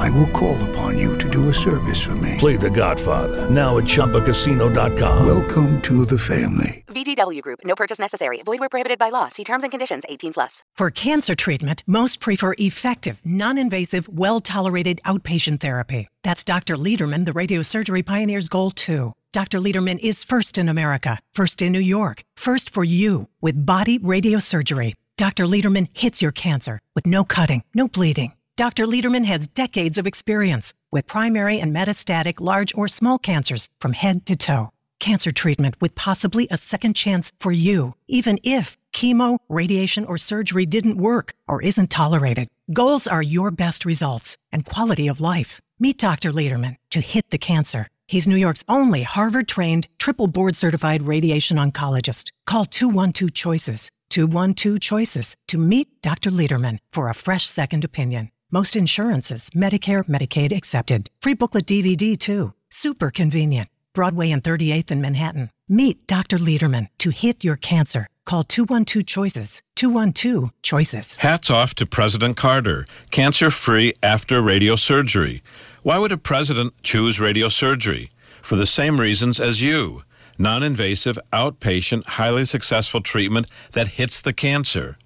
[0.00, 2.36] I will call upon you to do a service for me.
[2.38, 5.26] Play The Godfather now at ChumbaCasino.com.
[5.26, 6.84] Welcome to the family.
[6.88, 7.60] VGW Group.
[7.64, 8.40] No purchase necessary.
[8.42, 9.28] Void where prohibited by law.
[9.28, 10.04] See terms and conditions.
[10.08, 10.62] 18 plus.
[10.74, 16.08] For cancer treatment, most prefer effective, non-invasive, well-tolerated outpatient therapy.
[16.22, 16.76] That's Dr.
[16.76, 19.12] Lederman, the radiosurgery pioneer's goal too.
[19.32, 19.60] Dr.
[19.60, 24.94] Lederman is first in America, first in New York, first for you with body radiosurgery.
[25.18, 25.44] Dr.
[25.44, 28.32] Lederman hits your cancer with no cutting, no bleeding.
[28.56, 28.86] Dr.
[28.86, 34.26] Lederman has decades of experience with primary and metastatic large or small cancers from head
[34.26, 34.70] to toe.
[34.98, 40.66] Cancer treatment with possibly a second chance for you, even if chemo, radiation, or surgery
[40.66, 42.48] didn't work or isn't tolerated.
[42.70, 45.62] Goals are your best results and quality of life.
[45.78, 46.30] Meet Dr.
[46.30, 47.88] Lederman to hit the cancer.
[48.08, 52.30] He's New York's only Harvard trained, triple board certified radiation oncologist.
[52.46, 56.30] Call 212 Choices, 212 Choices to meet Dr.
[56.30, 58.28] Lederman for a fresh second opinion.
[58.52, 61.08] Most insurances, Medicare, Medicaid accepted.
[61.22, 62.52] Free booklet DVD too.
[62.68, 63.68] Super convenient.
[63.94, 65.50] Broadway and 38th in Manhattan.
[65.68, 66.36] Meet Dr.
[66.36, 68.08] Lederman to hit your cancer.
[68.24, 69.62] Call 212 Choices.
[69.76, 71.18] 212 Choices.
[71.18, 75.42] Hats off to President Carter, cancer free after radiosurgery.
[75.84, 78.10] Why would a president choose radiosurgery?
[78.42, 80.02] For the same reasons as you
[80.38, 84.96] non invasive, outpatient, highly successful treatment that hits the cancer.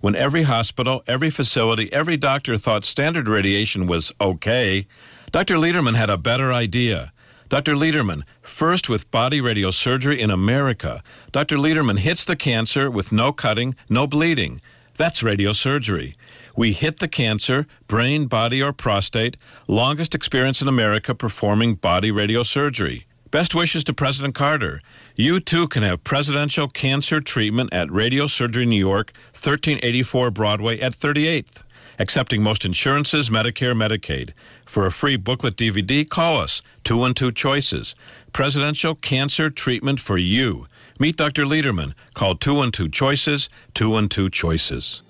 [0.00, 4.86] When every hospital, every facility, every doctor thought standard radiation was okay,
[5.30, 5.56] Dr.
[5.56, 7.12] Lederman had a better idea.
[7.50, 7.74] Dr.
[7.74, 11.56] Lederman, first with body radiosurgery in America, Dr.
[11.56, 14.62] Lederman hits the cancer with no cutting, no bleeding.
[14.96, 16.14] That's radiosurgery.
[16.56, 19.36] We hit the cancer, brain, body, or prostate,
[19.68, 23.04] longest experience in America performing body radiosurgery.
[23.30, 24.80] Best wishes to President Carter.
[25.14, 30.94] You too can have presidential cancer treatment at Radio Surgery New York, 1384 Broadway at
[30.94, 31.62] 38th.
[32.00, 34.32] Accepting most insurances, Medicare, Medicaid.
[34.66, 37.94] For a free booklet DVD, call us 212 Choices.
[38.32, 40.66] Presidential cancer treatment for you.
[40.98, 41.44] Meet Dr.
[41.44, 41.94] Lederman.
[42.14, 45.02] Call 212 Choices, 212 Choices.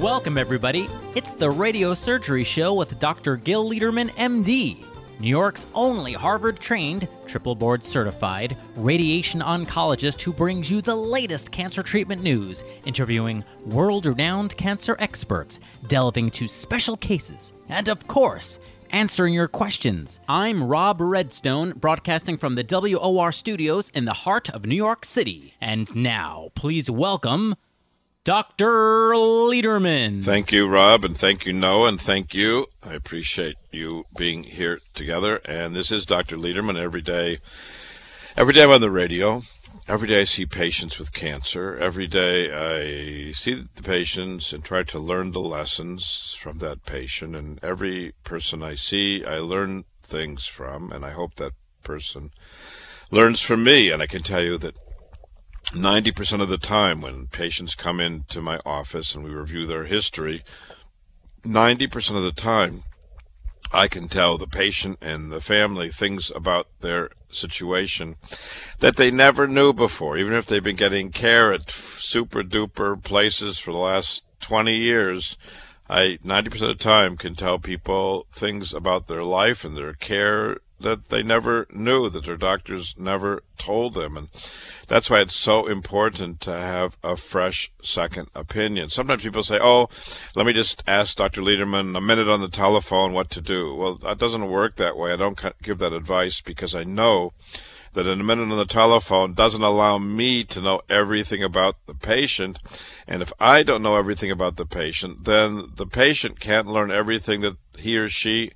[0.00, 0.90] Welcome, everybody.
[1.14, 3.38] It's the Radio Surgery Show with Dr.
[3.38, 4.84] Gil Lederman, MD,
[5.18, 11.50] New York's only Harvard trained, triple board certified radiation oncologist who brings you the latest
[11.50, 18.60] cancer treatment news, interviewing world renowned cancer experts, delving into special cases, and of course,
[18.90, 20.20] answering your questions.
[20.28, 25.54] I'm Rob Redstone, broadcasting from the WOR studios in the heart of New York City.
[25.58, 27.56] And now, please welcome
[28.26, 29.12] Dr.
[29.14, 30.24] Lederman.
[30.24, 32.66] Thank you, Rob, and thank you, Noah, and thank you.
[32.82, 35.36] I appreciate you being here together.
[35.44, 36.36] And this is Dr.
[36.36, 36.76] Lederman.
[36.76, 37.38] Every day,
[38.36, 39.42] every day I'm on the radio.
[39.86, 41.76] Every day I see patients with cancer.
[41.76, 47.36] Every day I see the patients and try to learn the lessons from that patient.
[47.36, 51.52] And every person I see, I learn things from, and I hope that
[51.84, 52.32] person
[53.12, 53.92] learns from me.
[53.92, 54.76] And I can tell you that
[55.72, 60.44] 90% of the time when patients come into my office and we review their history,
[61.44, 62.82] 90% of the time
[63.72, 68.16] I can tell the patient and the family things about their situation
[68.78, 73.58] that they never knew before, even if they've been getting care at super duper places
[73.58, 75.36] for the last 20 years.
[75.88, 80.58] I 90% of the time can tell people things about their life and their care
[80.80, 84.16] that they never knew, that their doctors never told them.
[84.16, 84.28] And
[84.88, 88.88] that's why it's so important to have a fresh second opinion.
[88.90, 89.88] Sometimes people say, oh,
[90.34, 91.40] let me just ask Dr.
[91.40, 93.74] Lederman a minute on the telephone what to do.
[93.74, 95.12] Well, that doesn't work that way.
[95.12, 97.32] I don't give that advice because I know
[97.94, 101.94] that in a minute on the telephone doesn't allow me to know everything about the
[101.94, 102.58] patient.
[103.08, 107.40] And if I don't know everything about the patient, then the patient can't learn everything
[107.40, 108.50] that he or she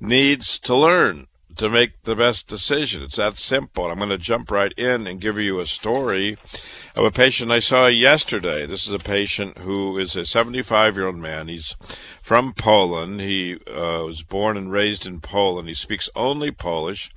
[0.00, 1.26] needs to learn
[1.60, 3.02] to make the best decision.
[3.02, 3.90] It's that simple.
[3.90, 6.38] I'm going to jump right in and give you a story
[6.96, 8.64] of a patient I saw yesterday.
[8.64, 11.48] This is a patient who is a 75 year old man.
[11.48, 11.76] He's
[12.22, 13.20] from Poland.
[13.20, 15.68] He uh, was born and raised in Poland.
[15.68, 17.12] He speaks only Polish.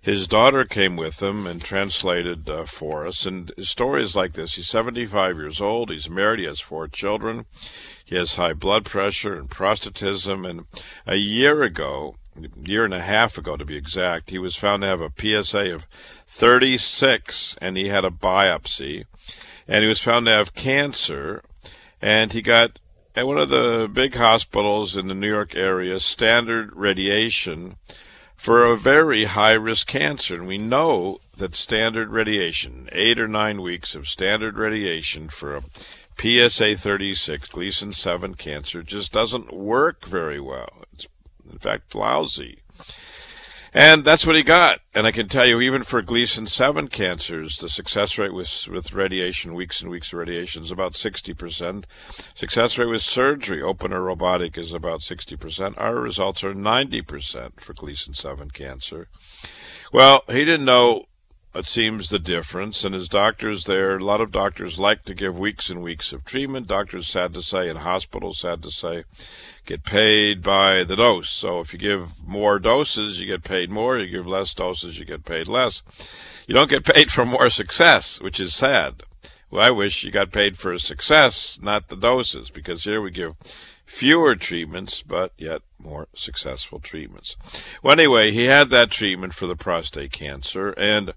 [0.00, 3.26] His daughter came with him and translated uh, for us.
[3.26, 5.90] And his story is like this He's 75 years old.
[5.90, 6.38] He's married.
[6.38, 7.44] He has four children.
[8.04, 10.48] He has high blood pressure and prostatism.
[10.48, 10.66] And
[11.08, 12.14] a year ago,
[12.62, 15.74] year and a half ago to be exact, he was found to have a PSA
[15.74, 15.86] of
[16.26, 19.04] 36 and he had a biopsy.
[19.66, 21.42] And he was found to have cancer.
[22.02, 22.78] And he got
[23.14, 27.76] at one of the big hospitals in the New York area standard radiation
[28.36, 30.34] for a very high risk cancer.
[30.34, 35.62] And we know that standard radiation, eight or nine weeks of standard radiation for a
[36.18, 40.70] PSA 36 Gleason 7 cancer, just doesn't work very well.
[40.92, 41.06] It's
[41.50, 42.60] in fact, lousy.
[43.72, 44.80] And that's what he got.
[44.94, 48.92] And I can tell you, even for Gleason 7 cancers, the success rate with, with
[48.92, 51.84] radiation, weeks and weeks of radiation, is about 60%.
[52.34, 55.74] Success rate with surgery, open or robotic, is about 60%.
[55.78, 59.06] Our results are 90% for Gleason 7 cancer.
[59.92, 61.06] Well, he didn't know
[61.54, 62.84] it seems the difference.
[62.84, 66.24] And his doctors there, a lot of doctors like to give weeks and weeks of
[66.24, 66.66] treatment.
[66.66, 69.04] Doctors, sad to say, and hospitals, sad to say,
[69.70, 71.30] get paid by the dose.
[71.30, 73.96] So if you give more doses, you get paid more.
[73.96, 75.82] You give less doses, you get paid less.
[76.48, 79.04] You don't get paid for more success, which is sad.
[79.48, 83.36] Well, I wish you got paid for success, not the doses, because here we give
[83.86, 87.36] fewer treatments, but yet more successful treatments.
[87.80, 91.12] Well, anyway, he had that treatment for the prostate cancer, and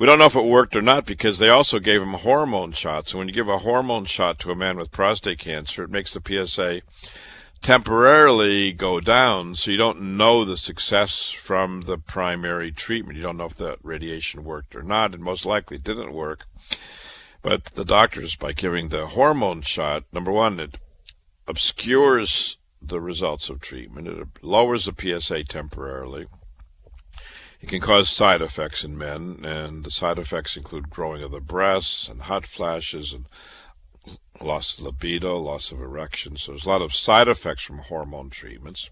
[0.00, 3.12] we don't know if it worked or not because they also gave him hormone shots.
[3.12, 6.12] And when you give a hormone shot to a man with prostate cancer, it makes
[6.12, 6.82] the PSA
[7.64, 13.16] temporarily go down, so you don't know the success from the primary treatment.
[13.16, 16.44] You don't know if that radiation worked or not, and most likely didn't work.
[17.40, 20.76] But the doctors, by giving the hormone shot, number one, it
[21.48, 24.08] obscures the results of treatment.
[24.08, 26.26] It lowers the PSA temporarily.
[27.62, 31.40] It can cause side effects in men, and the side effects include growing of the
[31.40, 33.24] breasts and hot flashes and
[34.40, 36.36] loss of libido, loss of erection.
[36.36, 38.90] So there's a lot of side effects from hormone treatments.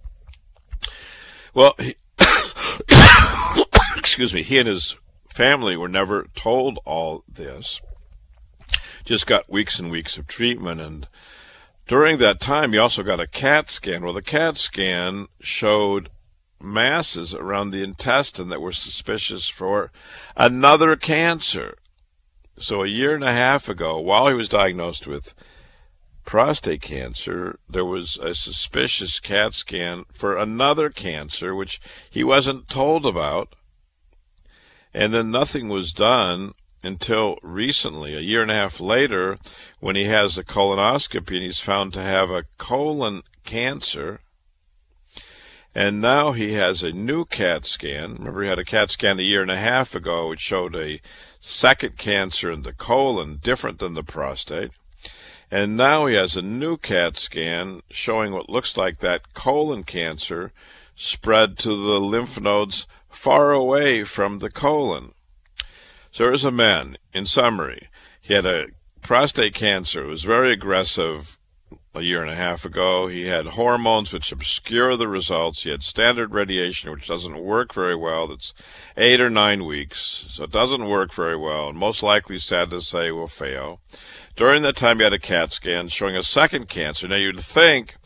[1.55, 1.97] Well, he,
[3.97, 4.97] excuse me, he and his
[5.29, 7.81] family were never told all this.
[9.05, 11.09] Just got weeks and weeks of treatment and
[11.87, 14.03] during that time, he also got a CAT scan.
[14.03, 16.09] Well, the CAT scan showed
[16.61, 19.91] masses around the intestine that were suspicious for
[20.37, 21.77] another cancer.
[22.58, 25.34] So, a year and a half ago, while he was diagnosed with
[26.25, 33.06] prostate cancer, there was a suspicious CAT scan for another cancer, which he wasn't told
[33.06, 33.54] about.
[34.94, 36.52] And then nothing was done
[36.82, 39.38] until recently, a year and a half later,
[39.81, 44.20] when he has a colonoscopy and he's found to have a colon cancer.
[45.75, 48.16] And now he has a new CAT scan.
[48.16, 51.00] Remember, he had a CAT scan a year and a half ago, which showed a
[51.43, 54.71] second cancer in the colon, different than the prostate.
[55.50, 60.53] And now he has a new CAT scan showing what looks like that colon cancer
[60.94, 65.12] spread to the lymph nodes far away from the colon.
[66.11, 67.89] So here's a man, in summary.
[68.21, 68.69] He had a
[69.03, 70.05] prostate cancer.
[70.05, 71.39] It was very aggressive
[71.94, 73.06] a year and a half ago.
[73.06, 75.62] He had hormones which obscure the results.
[75.62, 78.27] He had standard radiation, which doesn't work very well.
[78.27, 78.55] That's
[78.97, 80.27] eight or nine weeks.
[80.31, 83.81] So it doesn't work very well, and most likely, sad to say, will fail.
[84.37, 87.06] During that time, he had a CAT scan showing a second cancer.
[87.06, 87.97] Now, you'd think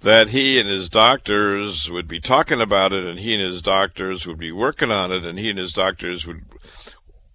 [0.00, 4.26] that he and his doctors would be talking about it, and he and his doctors
[4.26, 6.42] would be working on it, and he and his doctors would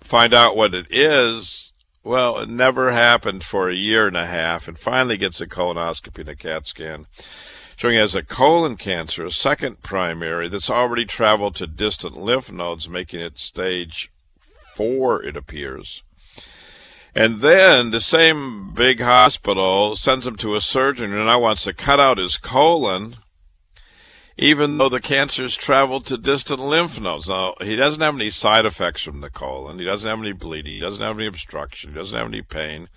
[0.01, 1.64] find out what it is.
[2.05, 6.19] Well, it never happened for a year and a half, and finally gets a colonoscopy
[6.19, 7.07] and a CAT scan
[7.75, 12.51] showing he has a colon cancer, a second primary, that's already traveled to distant lymph
[12.51, 14.11] nodes, making it stage
[14.75, 16.03] four, it appears.
[17.15, 21.73] And then the same big hospital sends him to a surgeon who now wants to
[21.73, 23.15] cut out his colon
[24.37, 27.29] even though the cancer's traveled to distant lymph nodes.
[27.29, 29.79] Now, he doesn't have any side effects from the colon.
[29.79, 30.73] He doesn't have any bleeding.
[30.73, 31.91] He doesn't have any obstruction.
[31.91, 32.89] He doesn't have any pain.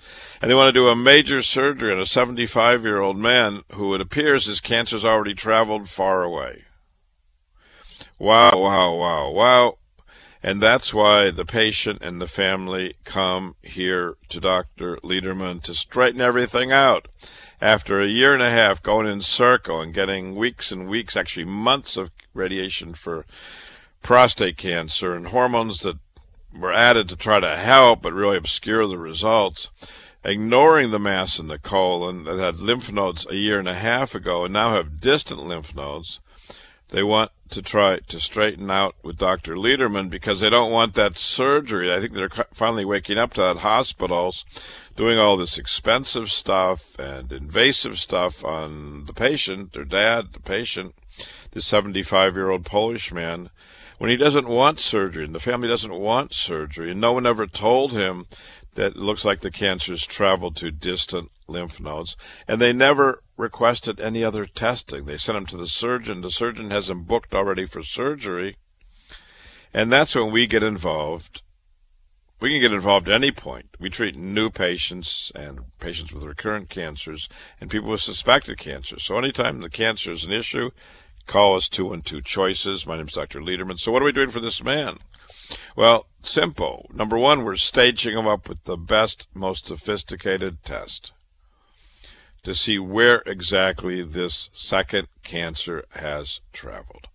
[0.43, 3.95] And they want to do a major surgery on a 75 year old man who
[3.95, 6.65] it appears his cancer's already traveled far away.
[8.19, 9.79] Wow, wow, wow, wow.
[10.43, 14.99] And that's why the patient and the family come here to Dr.
[14.99, 17.09] Lederman to straighten everything out
[17.61, 21.45] after a year and a half going in circle and getting weeks and weeks, actually
[21.45, 23.27] months of radiation for
[24.03, 25.99] prostate cancer and hormones that
[26.57, 29.69] were added to try to help but really obscure the results,
[30.25, 34.15] ignoring the mass in the colon that had lymph nodes a year and a half
[34.15, 36.21] ago and now have distant lymph nodes.
[36.91, 39.57] They want to try to straighten out with Dr.
[39.57, 41.93] Lederman because they don't want that surgery.
[41.93, 44.45] I think they're finally waking up to that hospitals
[44.97, 50.95] doing all this expensive stuff and invasive stuff on the patient, their dad, the patient,
[51.53, 53.51] this 75 year old Polish man,
[53.99, 57.47] when he doesn't want surgery and the family doesn't want surgery and no one ever
[57.47, 58.27] told him
[58.75, 64.01] that it looks like the cancer's traveled to distant lymph nodes and they never requested
[64.01, 65.05] any other testing.
[65.05, 66.21] They sent him to the surgeon.
[66.21, 68.57] The surgeon has him booked already for surgery.
[69.73, 71.43] And that's when we get involved.
[72.41, 73.69] We can get involved at any point.
[73.79, 77.29] We treat new patients and patients with recurrent cancers
[77.61, 78.99] and people with suspected cancer.
[78.99, 80.71] So anytime the cancer is an issue,
[81.27, 82.87] call us two and two choices.
[82.87, 83.41] My name is Dr.
[83.41, 83.79] Lederman.
[83.79, 84.99] So what are we doing for this man?
[85.77, 86.87] Well, simple.
[86.93, 91.13] Number one, we're staging him up with the best, most sophisticated test
[92.49, 97.07] to see where exactly this second cancer has traveled.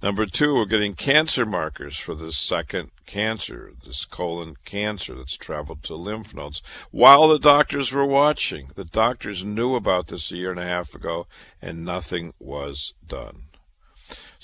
[0.00, 5.82] Number two, we're getting cancer markers for this second cancer, this colon cancer that's traveled
[5.82, 6.62] to lymph nodes,
[6.92, 8.70] while the doctors were watching.
[8.76, 11.26] The doctors knew about this a year and a half ago,
[11.60, 13.45] and nothing was done.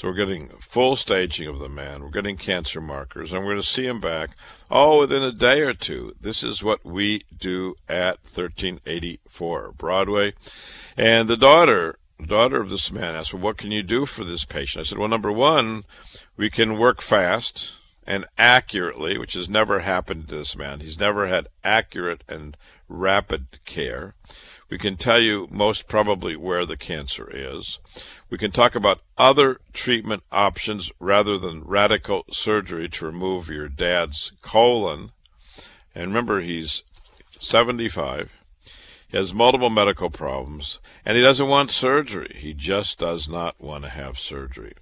[0.03, 2.03] So we're getting full staging of the man.
[2.03, 4.31] We're getting cancer markers, and we're going to see him back
[4.69, 6.13] all within a day or two.
[6.21, 10.35] This is what we do at 1384 Broadway.
[10.97, 14.25] And the daughter, the daughter of this man asked, "Well, what can you do for
[14.25, 15.85] this patient?" I said, "Well, number one,
[16.37, 20.81] we can work fast." and accurately, which has never happened to this man.
[20.81, 22.57] He's never had accurate and
[22.89, 24.17] rapid care.
[24.73, 27.79] We can tell you most probably where the cancer is.
[28.31, 34.33] We can talk about other treatment options rather than radical surgery to remove your dad's
[34.41, 35.13] colon.
[35.95, 36.85] And remember, he's
[37.39, 38.33] 75.
[39.09, 42.35] He has multiple medical problems, and he doesn't want surgery.
[42.39, 44.73] He just does not want to have surgery.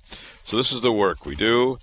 [0.44, 1.80] So, this is the work we do.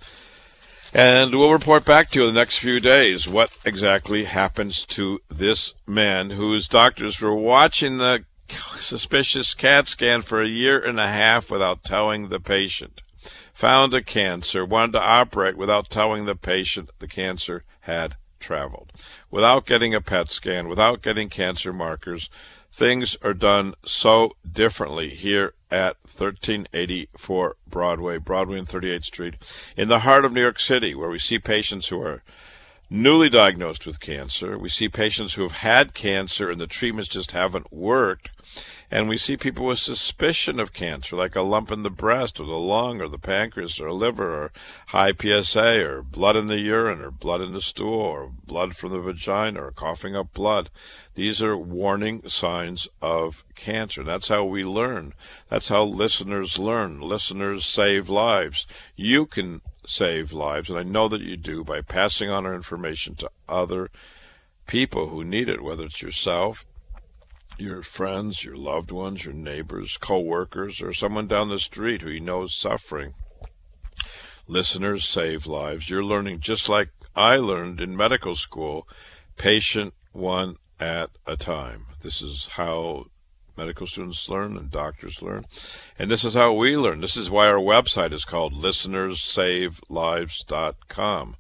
[0.97, 5.21] And we'll report back to you in the next few days what exactly happens to
[5.29, 8.25] this man whose doctors were watching the
[8.79, 13.03] suspicious CAT scan for a year and a half without telling the patient.
[13.53, 18.91] Found a cancer, wanted to operate without telling the patient the cancer had traveled.
[19.29, 22.27] Without getting a PET scan, without getting cancer markers,
[22.71, 29.36] things are done so differently here at 1384 Broadway, Broadway and 38th Street,
[29.75, 32.24] in the heart of New York City, where we see patients who are
[32.89, 34.57] newly diagnosed with cancer.
[34.57, 38.29] We see patients who have had cancer and the treatments just haven't worked.
[38.89, 42.46] And we see people with suspicion of cancer, like a lump in the breast or
[42.46, 44.51] the lung or the pancreas or liver or
[44.88, 48.94] high PSA or blood in the urine or blood in the stool or blood from
[48.94, 50.70] the vagina or coughing up blood.
[51.15, 54.03] These are warning signs of cancer.
[54.03, 55.13] That's how we learn.
[55.50, 57.01] That's how listeners learn.
[57.01, 58.65] Listeners save lives.
[58.96, 63.15] You can save lives, and I know that you do by passing on our information
[63.15, 63.89] to other
[64.65, 66.65] people who need it, whether it's yourself,
[67.57, 72.19] your friends, your loved ones, your neighbors, co-workers, or someone down the street who you
[72.19, 73.13] know is suffering.
[74.47, 75.89] Listeners save lives.
[75.89, 78.87] You're learning just like I learned in medical school,
[79.35, 81.87] patient one at a time.
[82.01, 83.07] This is how
[83.57, 85.45] medical students learn and doctors learn.
[85.97, 87.01] And this is how we learn.
[87.01, 91.35] This is why our website is called listenerssavelives.com.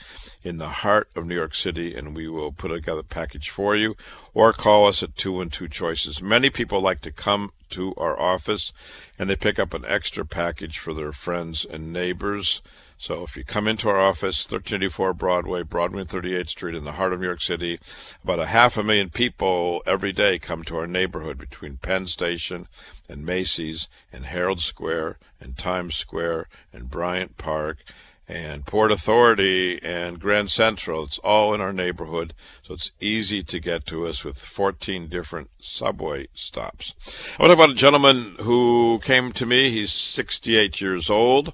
[0.45, 3.75] in the heart of New York City, and we will put together a package for
[3.75, 3.97] you
[4.35, 6.23] or call us at 212 Choices.
[6.23, 8.73] Many people like to come to our office
[9.19, 12.63] and they pick up an extra package for their friends and neighbors.
[12.99, 16.93] So if you come into our office, 1384 Broadway, Broadway and 38th Street in the
[16.93, 17.79] heart of New York City,
[18.25, 22.69] about a half a million people every day come to our neighborhood between Penn Station
[23.09, 27.85] and Macy's and Herald Square and Times Square and Bryant Park
[28.29, 31.05] and Port Authority and Grand Central.
[31.05, 35.51] It's all in our neighborhood, so it's easy to get to us with 14 different
[35.61, 36.95] subway stops.
[37.39, 39.71] I want to talk about a gentleman who came to me.
[39.71, 41.53] He's 68 years old.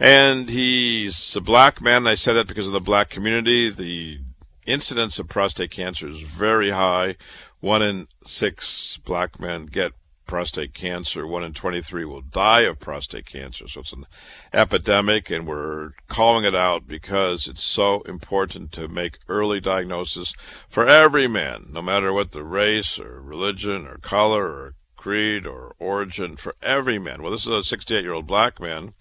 [0.00, 2.06] And he's a black man.
[2.06, 3.68] I say that because of the black community.
[3.68, 4.20] The
[4.64, 7.16] incidence of prostate cancer is very high.
[7.60, 9.92] One in six black men get
[10.28, 11.26] prostate cancer.
[11.26, 13.66] One in 23 will die of prostate cancer.
[13.66, 14.04] So it's an
[14.52, 20.34] epidemic, and we're calling it out because it's so important to make early diagnosis
[20.68, 25.74] for every man, no matter what the race or religion or color or creed or
[25.80, 27.22] origin, for every man.
[27.22, 28.92] Well, this is a 68 year old black man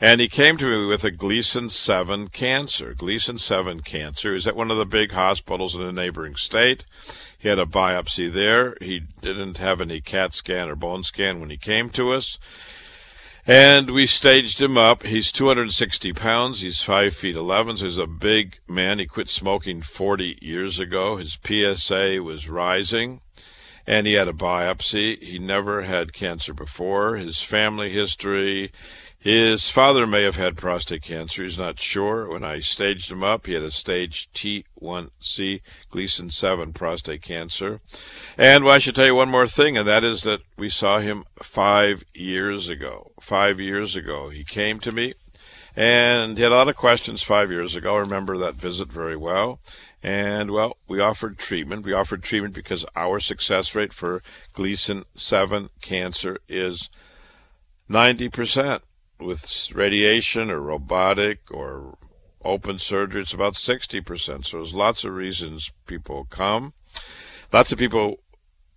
[0.00, 2.94] and he came to me with a Gleason 7 cancer.
[2.94, 4.34] Gleason 7 cancer.
[4.34, 6.84] He's at one of the big hospitals in a neighboring state.
[7.38, 8.76] He had a biopsy there.
[8.80, 12.38] He didn't have any CAT scan or bone scan when he came to us.
[13.46, 15.04] And we staged him up.
[15.04, 16.62] He's 260 pounds.
[16.62, 18.98] He's 5 feet 11, so he's a big man.
[18.98, 21.16] He quit smoking 40 years ago.
[21.16, 23.20] His PSA was rising
[23.86, 25.22] and he had a biopsy.
[25.22, 27.16] He never had cancer before.
[27.16, 28.72] His family history,
[29.18, 31.42] his father may have had prostate cancer.
[31.42, 32.28] He's not sure.
[32.28, 37.80] When I staged him up, he had a stage T1C Gleason 7 prostate cancer.
[38.38, 41.00] And well, I should tell you one more thing, and that is that we saw
[41.00, 43.12] him five years ago.
[43.20, 45.14] Five years ago, he came to me.
[45.74, 47.96] And he had a lot of questions five years ago.
[47.96, 49.60] I remember that visit very well.
[50.02, 51.84] And well, we offered treatment.
[51.84, 56.88] We offered treatment because our success rate for Gleason 7 cancer is
[57.90, 58.80] 90%
[59.20, 61.96] with radiation or robotic or
[62.44, 64.44] open surgery, it's about 60%.
[64.44, 66.72] So there's lots of reasons people come.
[67.52, 68.20] Lots of people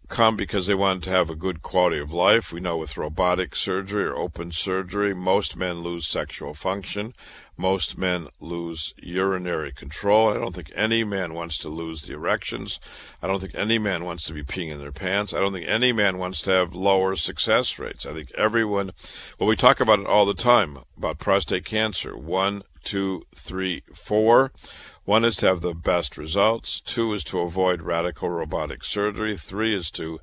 [0.08, 2.52] come because they want to have a good quality of life.
[2.52, 7.14] We know with robotic surgery or open surgery, most men lose sexual function.
[7.60, 10.30] Most men lose urinary control.
[10.30, 12.80] I don't think any man wants to lose the erections.
[13.22, 15.34] I don't think any man wants to be peeing in their pants.
[15.34, 18.06] I don't think any man wants to have lower success rates.
[18.06, 18.92] I think everyone,
[19.38, 22.18] well, we talk about it all the time about prostate cancer.
[22.18, 24.54] One, two, three, four.
[25.04, 26.80] One is to have the best results.
[26.80, 29.36] Two is to avoid radical robotic surgery.
[29.36, 30.22] Three is to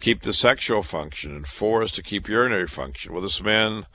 [0.00, 1.34] keep the sexual function.
[1.34, 3.12] And four is to keep urinary function.
[3.12, 3.86] Well, this man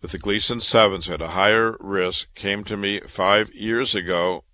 [0.00, 4.44] with the Gleason 7s had a higher risk came to me five years ago,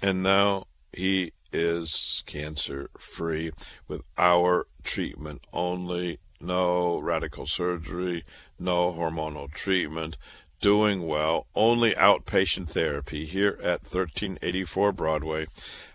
[0.00, 3.52] and now he is cancer free
[3.86, 6.18] with our treatment only.
[6.40, 8.24] No radical surgery,
[8.58, 10.16] no hormonal treatment,
[10.62, 15.46] doing well, only outpatient therapy here at 1384 Broadway,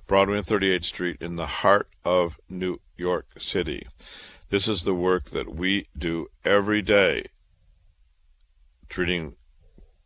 [0.06, 3.88] Broadway and 38th Street in the heart of New York City.
[4.50, 7.26] This is the work that we do every day
[8.90, 9.36] treating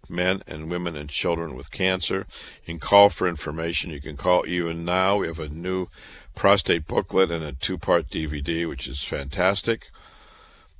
[0.10, 2.26] men and women and children with cancer.
[2.66, 3.92] You can call for information.
[3.92, 5.18] You can call even now.
[5.18, 5.88] We have a new
[6.36, 9.88] prostate booklet and a two part DVD, which is fantastic.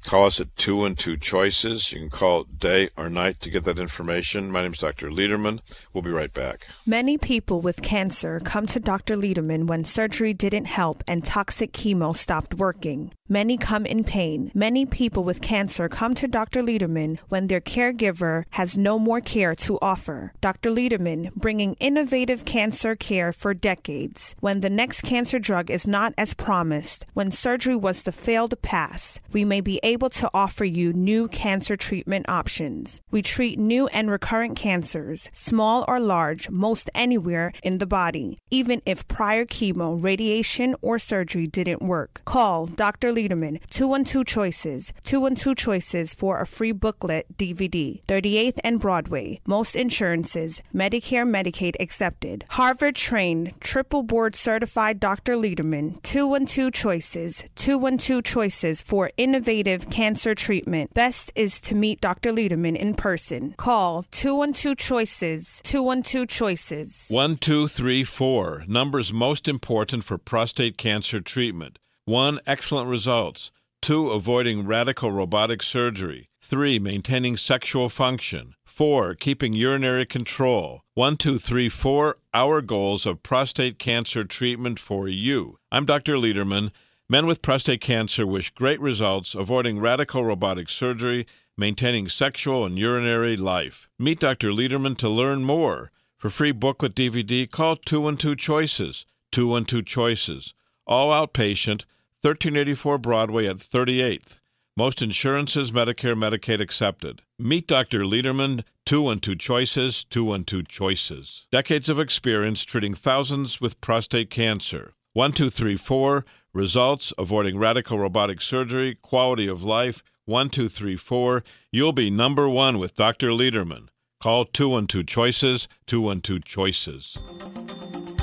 [0.06, 1.92] Call us at 2 and 2 choices.
[1.92, 4.52] You can call day or night to get that information.
[4.52, 5.10] My name is Dr.
[5.10, 5.60] Lederman.
[5.94, 6.68] We'll be right back.
[6.86, 9.16] Many people with cancer come to Dr.
[9.18, 13.12] Lederman when surgery didn't help and toxic chemo stopped working.
[13.32, 14.52] Many come in pain.
[14.56, 16.64] Many people with cancer come to Dr.
[16.64, 20.34] Lederman when their caregiver has no more care to offer.
[20.42, 20.72] Dr.
[20.72, 24.36] Lederman, bringing innovative cancer care for decades.
[24.40, 29.20] When the next cancer drug is not as promised, when surgery was the failed pass,
[29.32, 33.02] we may be able to offer you new cancer treatment options.
[33.10, 38.82] We treat new and recurrent cancers, small or large, most anywhere in the body, even
[38.86, 42.22] if prior chemo, radiation, or surgery didn't work.
[42.26, 43.12] Call Dr.
[43.12, 50.62] Lederman, 212 Choices, 212 Choices for a free booklet DVD, 38th and Broadway, most insurances,
[50.74, 52.46] Medicare, Medicaid accepted.
[52.50, 55.34] Harvard trained, triple board certified Dr.
[55.34, 60.94] Lederman, 212 Choices, 212 Choices for innovative cancer treatment.
[60.94, 62.32] Best is to meet Dr.
[62.32, 63.54] Lederman in person.
[63.58, 67.06] Call 212 Choices, 212 Choices.
[67.10, 71.80] 1234, numbers most important for prostate cancer treatment.
[72.06, 73.52] One, excellent results.
[73.82, 76.30] Two, avoiding radical robotic surgery.
[76.42, 78.56] Three, maintaining sexual function.
[78.66, 80.82] Four, keeping urinary control.
[80.96, 85.60] One, two, three, four, our goals of prostate cancer treatment for you.
[85.72, 86.16] I'm Dr.
[86.16, 86.72] Lederman.
[87.12, 91.26] Men with prostate cancer wish great results, avoiding radical robotic surgery,
[91.58, 93.90] maintaining sexual and urinary life.
[93.98, 94.52] Meet Dr.
[94.52, 95.90] Lederman to learn more.
[96.20, 99.08] For free booklet DVD, call 212 Choices.
[99.32, 100.54] 212 Choices.
[100.86, 101.86] All outpatient,
[102.22, 104.38] 1384 Broadway at 38th.
[104.78, 107.24] Most insurances, Medicare, Medicaid accepted.
[107.40, 108.02] Meet Dr.
[108.02, 111.48] Lederman, 212 Choices, 212 Choices.
[111.52, 114.94] Decades of experience treating thousands with prostate cancer.
[115.14, 120.04] 1234 Results avoiding radical robotic surgery, quality of life.
[120.26, 123.30] 1234 You'll be number one with Dr.
[123.30, 123.88] Lederman.
[124.22, 127.18] Call 212 Choices, 212 Choices.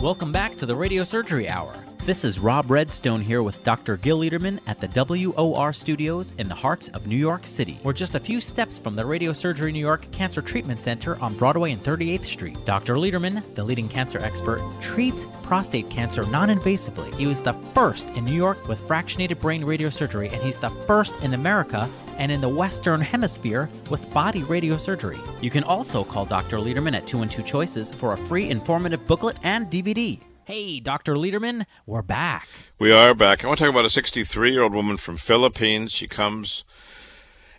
[0.02, 1.74] Welcome back to the Radio Surgery Hour.
[2.06, 3.96] This is Rob Redstone here with Dr.
[3.96, 7.80] Gil Lederman at the WOR studios in the heart of New York City.
[7.82, 11.34] We're just a few steps from the Radio Surgery New York Cancer Treatment Center on
[11.34, 12.64] Broadway and 38th Street.
[12.64, 12.94] Dr.
[12.94, 17.12] Lederman, the leading cancer expert, treats prostate cancer non invasively.
[17.16, 21.20] He was the first in New York with fractionated brain radiosurgery, and he's the first
[21.24, 25.18] in America and in the Western Hemisphere with body radiosurgery.
[25.42, 26.58] You can also call Dr.
[26.58, 30.20] Lederman at 212 Choices for a free informative booklet and DVD.
[30.46, 31.16] Hey, Dr.
[31.16, 32.46] Lederman, we're back.
[32.78, 33.42] We are back.
[33.42, 35.90] I want to talk about a 63 year old woman from Philippines.
[35.90, 36.64] She comes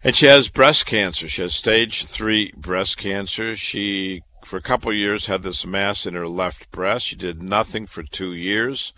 [0.05, 1.27] and she has breast cancer.
[1.27, 3.57] She has stage three breast cancer.
[3.57, 7.07] She, for a couple years, had this mass in her left breast.
[7.07, 8.93] She did nothing for two years.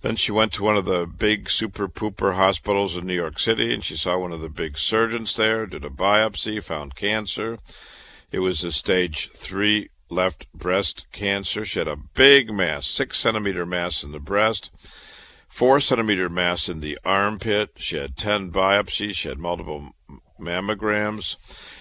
[0.00, 3.74] Then she went to one of the big super pooper hospitals in New York City
[3.74, 7.58] and she saw one of the big surgeons there, did a biopsy, found cancer.
[8.32, 11.64] It was a stage three left breast cancer.
[11.64, 14.70] She had a big mass, six centimeter mass in the breast,
[15.48, 17.70] four centimeter mass in the armpit.
[17.76, 19.14] She had 10 biopsies.
[19.14, 19.92] She had multiple
[20.38, 21.36] mammograms.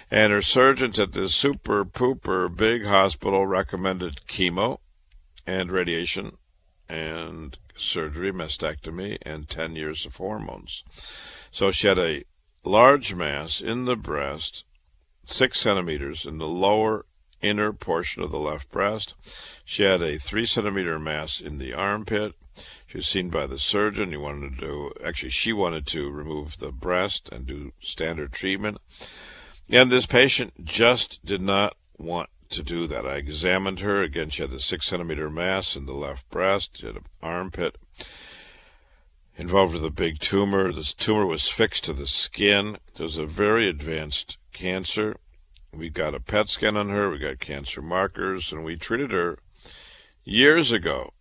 [0.09, 4.79] And her surgeons at this super pooper big hospital recommended chemo
[5.45, 6.38] and radiation
[6.88, 10.83] and surgery, mastectomy, and 10 years of hormones.
[11.51, 12.23] So she had a
[12.63, 14.63] large mass in the breast,
[15.23, 17.05] six centimeters in the lower
[17.47, 19.13] inner portion of the left breast.
[19.63, 22.34] She had a three centimeter mass in the armpit.
[22.88, 24.12] She was seen by the surgeon.
[24.12, 28.77] He wanted to do, actually, she wanted to remove the breast and do standard treatment.
[29.69, 33.05] And this patient just did not want to do that.
[33.05, 34.01] I examined her.
[34.01, 36.77] Again, she had a six centimeter mass in the left breast.
[36.77, 37.77] She had an armpit
[39.38, 40.71] involved with a big tumor.
[40.71, 42.77] This tumor was fixed to the skin.
[42.93, 45.17] It was a very advanced cancer.
[45.75, 49.38] We got a PET scan on her, we got cancer markers, and we treated her
[50.23, 51.11] years ago.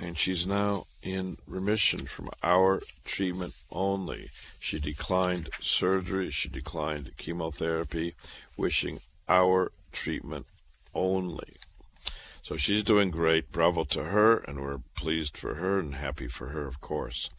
[0.00, 4.30] And she's now in remission from our treatment only.
[4.58, 8.14] She declined surgery, she declined chemotherapy,
[8.56, 10.46] wishing our treatment
[10.94, 11.56] only.
[12.42, 13.52] So she's doing great.
[13.52, 17.30] Bravo to her, and we're pleased for her and happy for her, of course.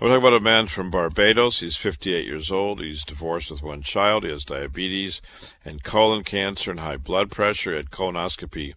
[0.00, 1.60] we're talking about a man from Barbados.
[1.60, 2.80] He's 58 years old.
[2.80, 4.24] He's divorced with one child.
[4.24, 5.22] He has diabetes
[5.64, 7.70] and colon cancer and high blood pressure.
[7.70, 8.74] He had colonoscopy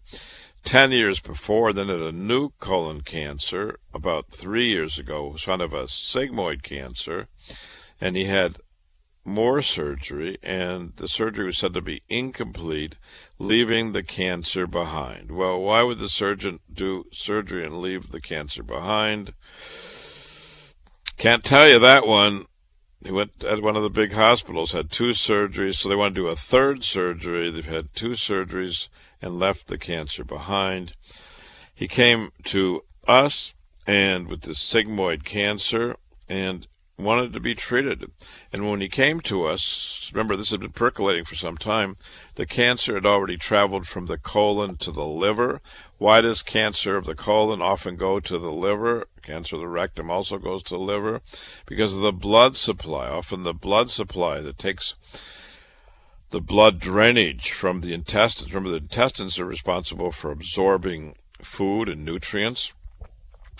[0.62, 5.26] 10 years before, then had a new colon cancer about three years ago.
[5.26, 7.26] Was found have a sigmoid cancer,
[8.00, 8.58] and he had
[9.24, 12.96] more surgery, and the surgery was said to be incomplete,
[13.42, 15.32] leaving the cancer behind.
[15.32, 19.34] Well, why would the surgeon do surgery and leave the cancer behind?
[21.16, 22.46] Can't tell you that one.
[23.04, 26.20] He went at one of the big hospitals, had two surgeries, so they want to
[26.20, 27.50] do a third surgery.
[27.50, 28.88] They've had two surgeries
[29.20, 30.92] and left the cancer behind.
[31.74, 33.54] He came to us
[33.88, 35.96] and with the sigmoid cancer,
[36.28, 38.10] and wanted to be treated.
[38.52, 41.96] And when he came to us, remember this had been percolating for some time,
[42.34, 45.60] the cancer had already traveled from the colon to the liver.
[45.98, 49.06] Why does cancer of the colon often go to the liver?
[49.22, 51.20] Cancer of the rectum also goes to the liver
[51.66, 53.08] because of the blood supply.
[53.08, 54.94] Often the blood supply that takes
[56.30, 58.52] the blood drainage from the intestines.
[58.52, 62.72] Remember, the intestines are responsible for absorbing food and nutrients,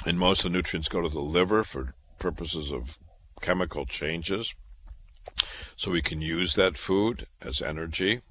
[0.06, 2.98] and most of the nutrients go to the liver for purposes of
[3.42, 4.54] chemical changes
[5.76, 8.22] so we can use that food as energy.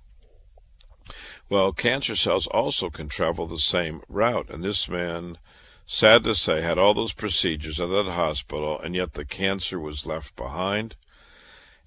[1.49, 5.37] Well, cancer cells also can travel the same route, and this man,
[5.85, 10.07] sad to say, had all those procedures at that hospital, and yet the cancer was
[10.07, 10.95] left behind,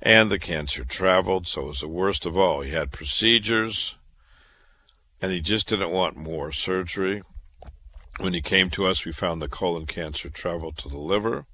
[0.03, 2.61] and the cancer traveled, so it was the worst of all.
[2.61, 3.97] He had procedures,
[5.23, 7.23] and he just didn't want more surgery.
[8.21, 11.47] When he came to us, we found the colon cancer traveled to the liver.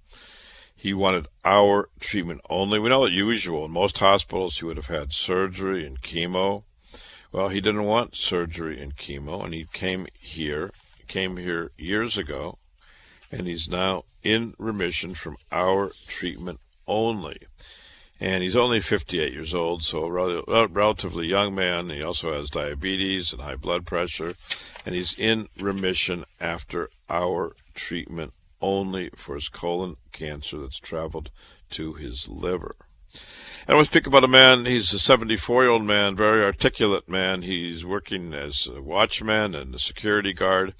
[0.80, 2.78] He wanted our treatment only.
[2.78, 6.64] We know that usual in most hospitals he would have had surgery and chemo.
[7.32, 10.72] Well, he didn't want surgery and chemo, and he came here.
[11.06, 12.58] Came here years ago,
[13.30, 17.36] and he's now in remission from our treatment only.
[18.18, 21.90] And he's only 58 years old, so a relatively young man.
[21.90, 24.34] He also has diabetes and high blood pressure,
[24.86, 31.30] and he's in remission after our treatment only for his colon cancer that's traveled
[31.70, 32.76] to his liver.
[33.66, 36.44] And I want to speak about a man, he's a 74 year old man, very
[36.44, 37.42] articulate man.
[37.42, 40.74] He's working as a watchman and a security guard.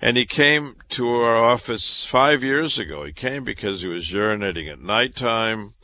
[0.00, 3.04] And he came to our office five years ago.
[3.04, 5.74] He came because he was urinating at nighttime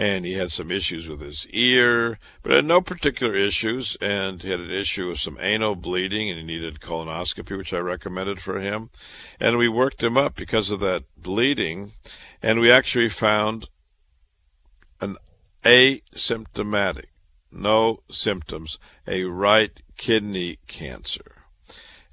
[0.00, 3.98] and he had some issues with his ear, but had no particular issues.
[4.00, 7.80] And he had an issue with some anal bleeding, and he needed colonoscopy, which I
[7.80, 8.88] recommended for him.
[9.38, 11.92] And we worked him up because of that bleeding,
[12.42, 13.68] and we actually found
[15.02, 15.18] an
[15.64, 17.10] asymptomatic,
[17.52, 21.39] no symptoms, a right kidney cancer.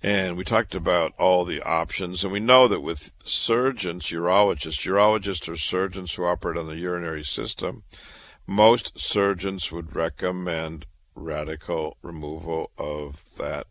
[0.03, 5.49] And we talked about all the options, and we know that with surgeons, urologists, urologists
[5.49, 7.83] are surgeons who operate on the urinary system.
[8.45, 13.65] Most surgeons would recommend radical removal of that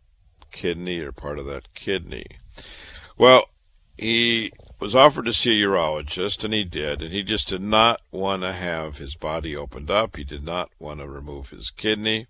[0.51, 2.25] kidney or part of that kidney.
[3.17, 3.45] Well,
[3.97, 8.01] he was offered to see a urologist, and he did, and he just did not
[8.11, 10.17] want to have his body opened up.
[10.17, 12.27] He did not want to remove his kidney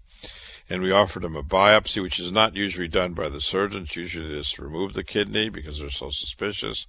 [0.70, 3.96] and we offered him a biopsy, which is not usually done by the surgeons.
[3.96, 6.88] Usually just remove the kidney because they're so suspicious.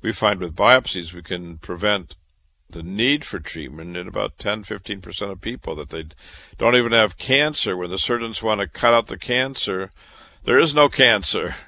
[0.00, 2.16] We find with biopsies we can prevent
[2.70, 6.04] the need for treatment in about 10 15% of people that they
[6.58, 7.76] don't even have cancer.
[7.76, 9.92] When the surgeons want to cut out the cancer,
[10.44, 11.54] there is no cancer.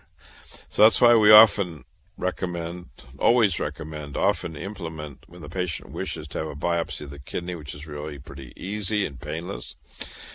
[0.72, 1.84] So that's why we often
[2.20, 2.86] recommend,
[3.18, 7.54] always recommend, often implement when the patient wishes to have a biopsy of the kidney,
[7.54, 9.74] which is really pretty easy and painless.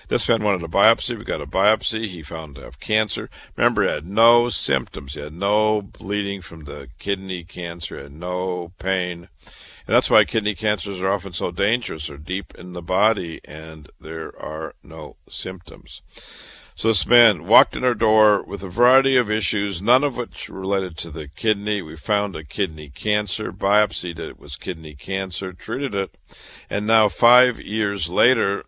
[0.07, 1.17] This man wanted a biopsy.
[1.17, 2.07] We got a biopsy.
[2.07, 3.29] He found to have cancer.
[3.55, 5.13] Remember, he had no symptoms.
[5.13, 8.01] He had no bleeding from the kidney cancer.
[8.01, 9.29] Had no pain.
[9.87, 12.07] And that's why kidney cancers are often so dangerous.
[12.07, 16.01] They're deep in the body and there are no symptoms.
[16.77, 20.49] So this man walked in our door with a variety of issues, none of which
[20.49, 21.81] related to the kidney.
[21.81, 26.17] We found a kidney cancer, biopsied it, it was kidney cancer, treated it,
[26.69, 28.65] and now five years later,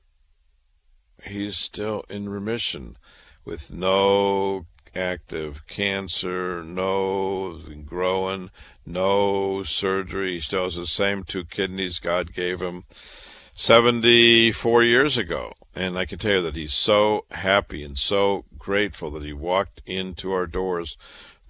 [1.25, 2.95] he's still in remission
[3.43, 8.51] with no active cancer, no growing,
[8.85, 10.35] no surgery.
[10.35, 12.85] He still has the same two kidneys God gave him
[13.53, 15.51] 74 years ago.
[15.77, 19.79] And I can tell you that he's so happy and so grateful that he walked
[19.85, 20.97] into our doors,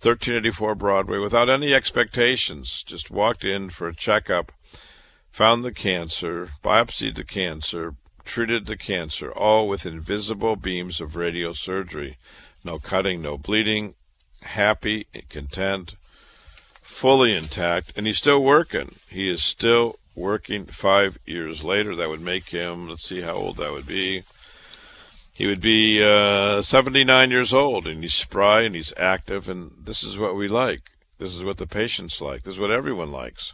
[0.01, 2.83] 1384 Broadway, without any expectations.
[2.85, 4.51] Just walked in for a checkup,
[5.31, 12.17] found the cancer, biopsied the cancer, treated the cancer, all with invisible beams of radiosurgery.
[12.65, 13.95] No cutting, no bleeding,
[14.41, 15.95] happy, and content,
[16.81, 18.95] fully intact, and he's still working.
[19.09, 21.95] He is still working five years later.
[21.95, 24.23] That would make him, let's see how old that would be.
[25.31, 30.03] He would be uh, 79 years old, and he's spry and he's active, and this
[30.03, 30.89] is what we like.
[31.19, 32.43] This is what the patients like.
[32.43, 33.53] This is what everyone likes.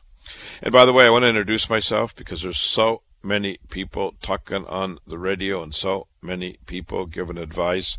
[0.61, 4.65] And by the way, I want to introduce myself because there's so many people talking
[4.65, 7.97] on the radio and so many people giving advice.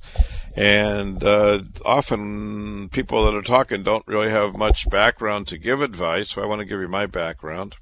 [0.56, 6.30] And uh, often people that are talking don't really have much background to give advice,
[6.30, 7.76] so I want to give you my background.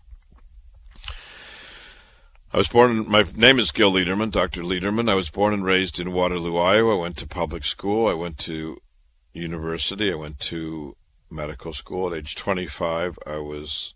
[2.54, 4.60] I was born, my name is Gil Lederman, Dr.
[4.60, 5.08] Lederman.
[5.08, 6.98] I was born and raised in Waterloo, Iowa.
[6.98, 8.06] I went to public school.
[8.06, 8.76] I went to
[9.32, 10.12] university.
[10.12, 10.94] I went to
[11.30, 12.12] medical school.
[12.12, 13.94] At age 25, I was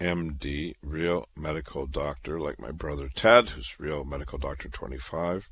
[0.00, 5.48] MD, real medical doctor, like my brother Ted, who's real medical doctor 25.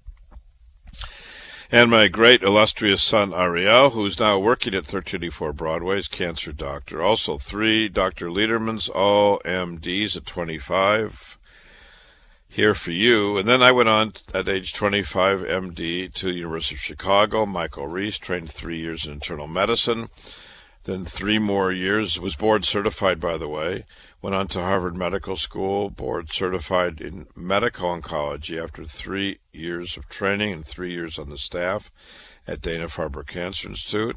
[1.72, 7.02] And my great illustrious son Ariel, who's now working at 1384 Broadway as cancer doctor.
[7.02, 8.28] Also three Dr.
[8.28, 11.36] Ledermans, all MDs at 25
[12.54, 13.36] here for you.
[13.36, 17.44] And then I went on at age 25, MD, to University of Chicago.
[17.44, 20.08] Michael Reese trained three years in internal medicine.
[20.84, 23.86] Then three more years, was board certified, by the way.
[24.22, 30.08] Went on to Harvard Medical School, board certified in medical oncology after three years of
[30.08, 31.90] training and three years on the staff
[32.46, 34.16] at Dana Farber Cancer Institute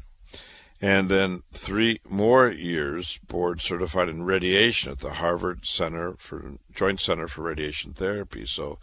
[0.80, 7.00] and then three more years board certified in radiation at the Harvard Center for Joint
[7.00, 8.46] Center for Radiation Therapy.
[8.46, 8.78] So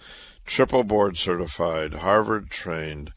[0.45, 3.13] triple board certified, Harvard trained,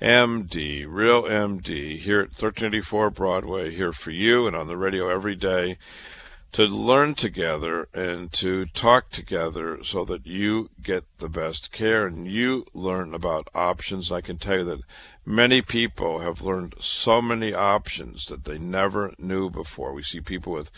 [0.00, 5.36] MD, Real MD, here at 1384 Broadway, here for you and on the radio every
[5.36, 5.76] day
[6.52, 12.30] to learn together and to talk together so that you get the best care and
[12.30, 14.12] you learn about options.
[14.12, 14.82] I can tell you that
[15.24, 19.94] many people have learned so many options that they never knew before.
[19.94, 20.70] We see people with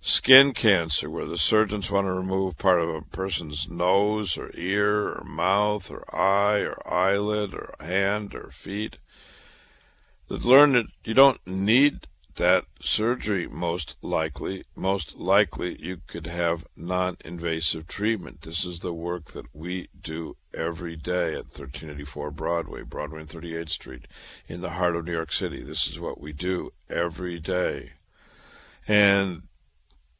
[0.00, 5.08] skin cancer where the surgeons want to remove part of a person's nose or ear
[5.08, 8.96] or mouth or eye or eyelid or hand or feet.
[10.28, 12.06] That learn that you don't need
[12.38, 18.42] that surgery most likely most likely you could have non-invasive treatment.
[18.42, 23.70] This is the work that we do every day at 1384 Broadway Broadway and 38th
[23.70, 24.06] Street
[24.46, 25.62] in the heart of New York City.
[25.62, 27.94] This is what we do every day.
[28.86, 29.42] And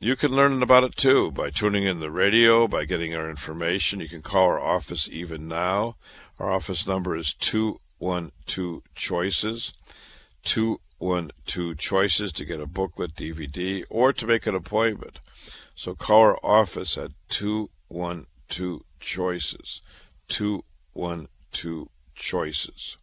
[0.01, 4.01] you can learn about it too by tuning in the radio by getting our information.
[4.01, 5.95] You can call our office even now.
[6.41, 9.73] Our office number is 212 choices
[10.45, 15.21] 2 one, two choices to get a booklet, DVD, or to make an appointment.
[15.75, 19.81] So call our office at 212 Choices.
[20.29, 22.97] 212 Choices.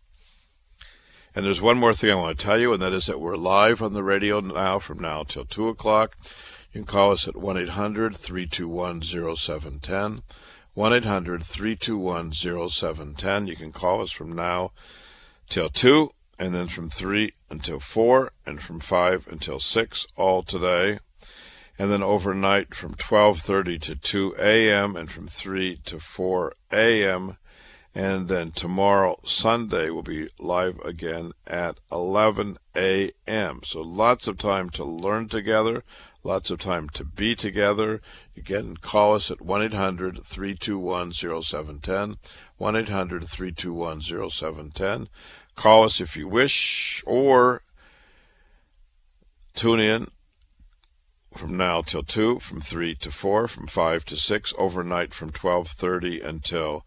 [1.33, 3.35] And there's one more thing I want to tell you, and that is that we're
[3.35, 6.17] live on the radio now from now till 2 o'clock.
[6.71, 10.23] You can call us at 1 800 321 0710.
[10.73, 13.47] 1 800 321 0710.
[13.47, 14.71] You can call us from now
[15.49, 20.99] till 2 and then from 3 until 4, and from 5 until 6 all today,
[21.77, 24.95] and then overnight from 12:30 to 2 a.m.
[24.95, 27.37] and from 3 to 4 a.m.
[27.97, 33.61] And then tomorrow, Sunday, will be live again at 11 a.m.
[33.63, 35.83] So lots of time to learn together,
[36.21, 38.01] lots of time to be together.
[38.43, 42.17] Can call us at 1 800 321 0710,
[42.57, 45.07] 1 800 321 0710.
[45.55, 47.61] Call us if you wish, or
[49.53, 50.11] tune in
[51.33, 56.23] from now till 2, from 3 to 4, from 5 to 6, overnight from 12.30
[56.23, 56.85] until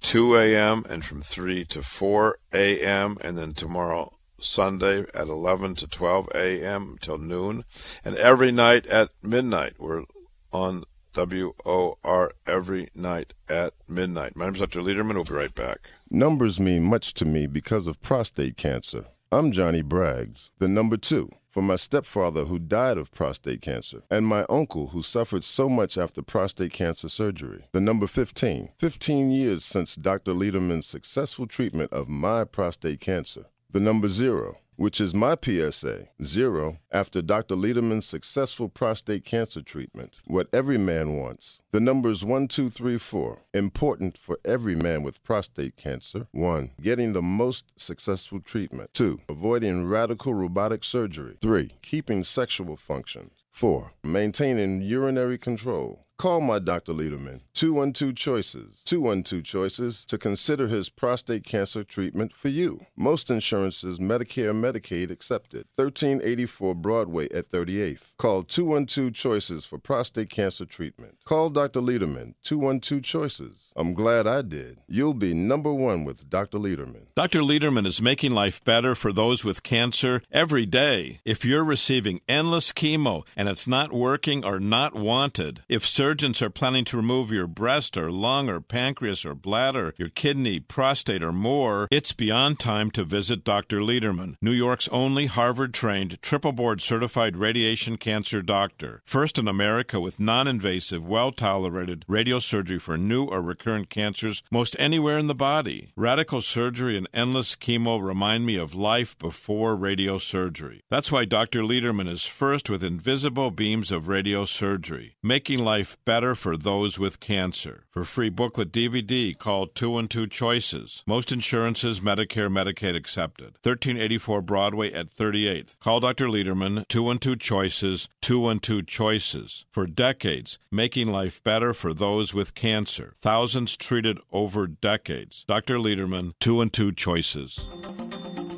[0.00, 5.86] 2 a.m., and from 3 to 4 a.m., and then tomorrow Sunday at 11 to
[5.86, 6.96] 12 a.m.
[7.00, 7.64] till noon,
[8.04, 9.74] and every night at midnight.
[9.78, 10.04] We're
[10.52, 14.36] on WOR every night at midnight.
[14.36, 14.80] My name is Dr.
[14.80, 15.14] Lederman.
[15.14, 15.90] We'll be right back.
[16.14, 19.06] Numbers mean much to me because of prostate cancer.
[19.32, 24.24] I'm Johnny Braggs, the number two, for my stepfather who died of prostate cancer, and
[24.24, 27.64] my uncle who suffered so much after prostate cancer surgery.
[27.72, 30.34] The number 15, 15 years since Dr.
[30.34, 33.46] Lederman's successful treatment of my prostate cancer.
[33.72, 37.54] The number zero, which is my PSA, zero, after Dr.
[37.54, 40.20] Lederman's successful prostate cancer treatment.
[40.26, 41.60] What every man wants.
[41.72, 43.40] The numbers one, two, three, four.
[43.52, 46.26] Important for every man with prostate cancer.
[46.32, 48.94] One, getting the most successful treatment.
[48.94, 51.36] Two, avoiding radical robotic surgery.
[51.40, 53.30] Three, keeping sexual function.
[53.50, 56.03] Four, maintaining urinary control.
[56.16, 56.92] Call my Dr.
[56.92, 62.86] Lederman, 212 Choices, 212 Choices, to consider his prostate cancer treatment for you.
[62.96, 65.66] Most insurances, Medicare Medicaid accepted.
[65.74, 68.16] 1384 Broadway at 38th.
[68.16, 71.18] Call 212 Choices for prostate cancer treatment.
[71.24, 71.80] Call Dr.
[71.80, 73.72] Lederman, 212 Choices.
[73.74, 74.78] I'm glad I did.
[74.86, 76.58] You'll be number one with Dr.
[76.58, 77.06] Lederman.
[77.16, 77.40] Dr.
[77.40, 81.20] Lederman is making life better for those with cancer every day.
[81.24, 86.50] If you're receiving endless chemo and it's not working or not wanted, if surgeons are
[86.50, 91.32] planning to remove your breast or lung or pancreas or bladder, your kidney, prostate, or
[91.32, 93.78] more, it's beyond time to visit Dr.
[93.78, 99.00] Lederman, New York's only Harvard trained, triple board certified radiation cancer doctor.
[99.06, 104.76] First in America with non invasive, well tolerated radiosurgery for new or recurrent cancers most
[104.78, 105.94] anywhere in the body.
[105.96, 110.80] Radical surgery and endless chemo remind me of life before radiosurgery.
[110.90, 111.62] That's why Dr.
[111.62, 117.84] Lederman is first with invisible beams of radiosurgery, making life better for those with cancer.
[117.90, 121.02] For free booklet DVD, call 2-2 Choices.
[121.06, 123.58] Most insurances, Medicare, Medicaid accepted.
[123.62, 125.78] 1384 Broadway at 38th.
[125.80, 126.26] Call Dr.
[126.26, 129.64] Lederman, 2 and 2 Choices, 2 and 2 Choices.
[129.70, 133.14] For decades, making life better for those with cancer.
[133.20, 135.44] Thousands treated over decades.
[135.46, 135.78] Dr.
[135.78, 137.64] Lederman, 2 and 2 Choices.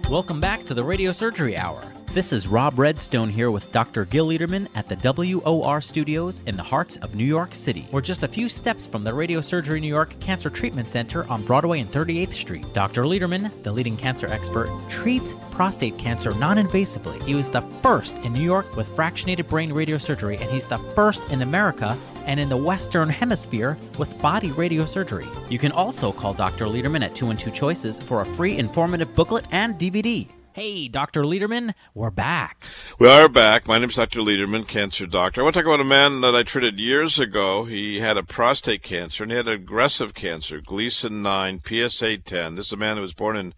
[0.08, 1.82] Welcome back to the Radio Surgery Hour.
[2.16, 4.06] This is Rob Redstone here with Dr.
[4.06, 7.86] Gil Lederman at the WOR studios in the heart of New York City.
[7.92, 11.44] We're just a few steps from the Radio Surgery New York Cancer Treatment Center on
[11.44, 12.64] Broadway and 38th Street.
[12.72, 13.02] Dr.
[13.02, 17.22] Lederman, the leading cancer expert, treats prostate cancer non invasively.
[17.24, 21.22] He was the first in New York with fractionated brain radiosurgery, and he's the first
[21.30, 25.28] in America and in the Western Hemisphere with body radiosurgery.
[25.50, 26.64] You can also call Dr.
[26.64, 30.26] Lederman at 212 Choices for a free informative booklet and DVD.
[30.56, 31.22] Hey, Dr.
[31.22, 32.64] Lederman, we're back.
[32.98, 33.68] We are back.
[33.68, 34.20] My name is Dr.
[34.20, 35.42] Lederman, cancer doctor.
[35.42, 37.66] I want to talk about a man that I treated years ago.
[37.66, 42.54] He had a prostate cancer and he had aggressive cancer, Gleason 9, PSA 10.
[42.54, 43.52] This is a man who was born in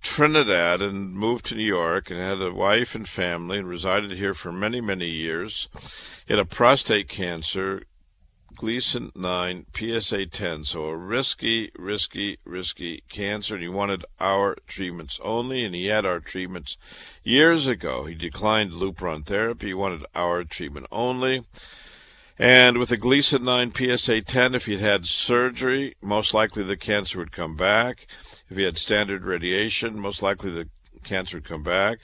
[0.00, 4.34] Trinidad and moved to New York and had a wife and family and resided here
[4.34, 5.68] for many, many years.
[6.26, 7.84] He had a prostate cancer,
[8.62, 10.64] Gleason 9, PSA 10.
[10.66, 16.06] So a risky, risky, risky cancer, and he wanted our treatments only, and he had
[16.06, 16.76] our treatments
[17.24, 18.04] years ago.
[18.04, 19.66] He declined Lupron therapy.
[19.66, 21.42] He wanted our treatment only.
[22.38, 27.18] And with a Gleason 9 PSA 10, if he'd had surgery, most likely the cancer
[27.18, 28.06] would come back.
[28.48, 30.68] If he had standard radiation, most likely the
[31.02, 31.98] cancer would come back.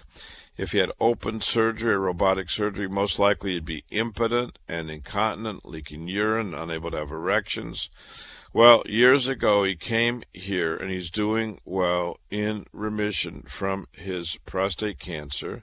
[0.58, 5.64] If he had open surgery or robotic surgery, most likely he'd be impotent and incontinent,
[5.64, 7.88] leaking urine, unable to have erections.
[8.52, 14.98] Well, years ago he came here and he's doing well in remission from his prostate
[14.98, 15.62] cancer.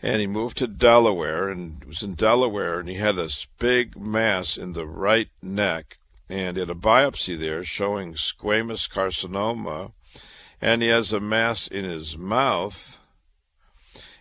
[0.00, 4.56] And he moved to Delaware and was in Delaware and he had this big mass
[4.56, 5.98] in the right neck
[6.28, 9.90] and had a biopsy there showing squamous carcinoma
[10.60, 13.00] and he has a mass in his mouth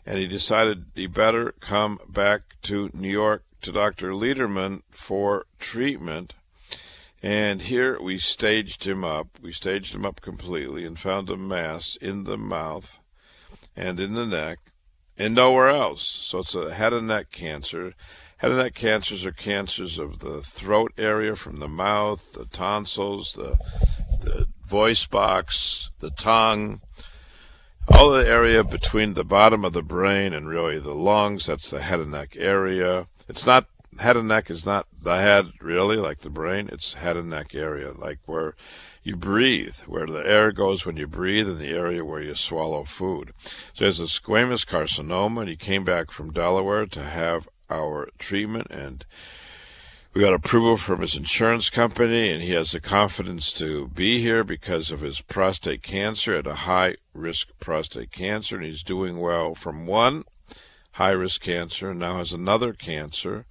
[0.05, 4.11] and he decided he better come back to New York to Dr.
[4.11, 6.35] Lederman for treatment.
[7.23, 9.39] And here we staged him up.
[9.41, 12.99] We staged him up completely and found a mass in the mouth
[13.75, 14.59] and in the neck
[15.17, 16.03] and nowhere else.
[16.03, 17.93] So it's a head and neck cancer.
[18.37, 23.33] Head and neck cancers are cancers of the throat area from the mouth, the tonsils,
[23.33, 23.57] the,
[24.21, 26.81] the voice box, the tongue,
[27.93, 31.81] all the area between the bottom of the brain and really the lungs, that's the
[31.81, 33.07] head and neck area.
[33.27, 33.67] It's not,
[33.99, 36.69] head and neck is not the head really, like the brain.
[36.71, 38.55] It's head and neck area, like where
[39.03, 42.83] you breathe, where the air goes when you breathe, and the area where you swallow
[42.83, 43.33] food.
[43.73, 48.67] So there's a squamous carcinoma, and he came back from Delaware to have our treatment,
[48.71, 49.05] and
[50.15, 54.45] we got approval from his insurance company, and he has the confidence to be here
[54.45, 59.53] because of his prostate cancer at a high risk prostate cancer, and he's doing well
[59.53, 60.23] from one
[60.93, 63.45] high risk cancer and now has another cancer.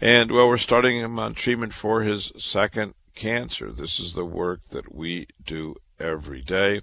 [0.00, 3.70] And well, we're starting him on treatment for his second cancer.
[3.70, 6.80] This is the work that we do every day.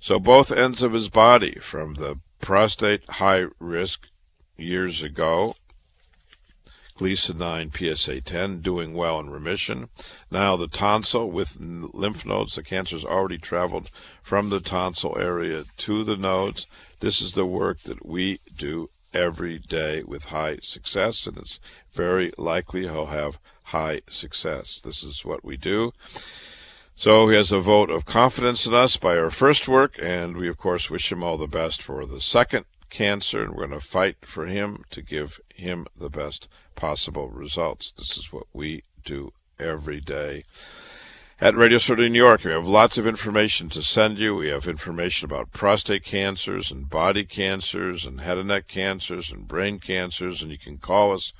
[0.00, 4.06] So both ends of his body, from the prostate high risk
[4.56, 5.54] years ago
[6.96, 9.88] Gleason 9 PSA 10 doing well in remission.
[10.30, 13.90] Now the tonsil with lymph nodes, the cancer has already traveled
[14.22, 16.66] from the tonsil area to the nodes.
[17.00, 21.58] This is the work that we do every day with high success, and it's
[21.92, 24.80] very likely he'll have high success.
[24.80, 25.92] This is what we do.
[26.96, 30.48] So he has a vote of confidence in us by our first work, and we,
[30.48, 33.84] of course, wish him all the best for the second cancer, and we're going to
[33.84, 37.92] fight for him to give him the best possible results.
[37.92, 40.44] This is what we do every day.
[41.40, 44.36] At Radio Surgery New York, we have lots of information to send you.
[44.36, 49.48] We have information about prostate cancers and body cancers and head and neck cancers and
[49.48, 51.32] brain cancers, and you can call us.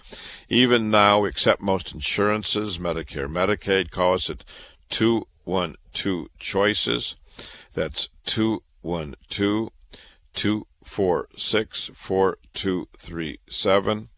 [0.49, 3.93] Even now, we accept most insurances, Medicare, Medicaid.
[3.93, 4.43] Call us at
[4.91, 7.15] 212 Choices.
[7.73, 9.71] That's 212
[10.85, 14.09] four six four two three seven.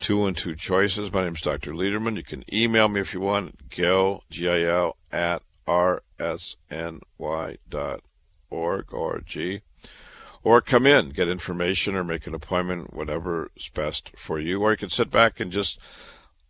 [0.00, 1.12] Two and two choices.
[1.12, 1.72] My name is Dr.
[1.72, 2.16] Lederman.
[2.16, 8.00] You can email me if you want, gil, G-I-L, at rsny dot
[8.48, 9.60] org, O-R-G.
[10.42, 14.62] Or come in, get information or make an appointment, whatever's best for you.
[14.62, 15.78] Or you can sit back and just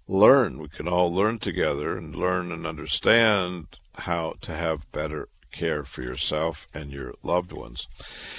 [0.06, 0.58] learn.
[0.58, 6.02] We can all learn together and learn and understand how to have better care for
[6.02, 7.86] yourself and your loved ones.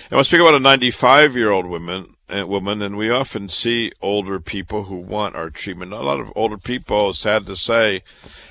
[0.09, 3.91] And we'll speak about a 95 year old woman, uh, woman, and we often see
[4.01, 5.93] older people who want our treatment.
[5.93, 8.03] A lot of older people, sad to say,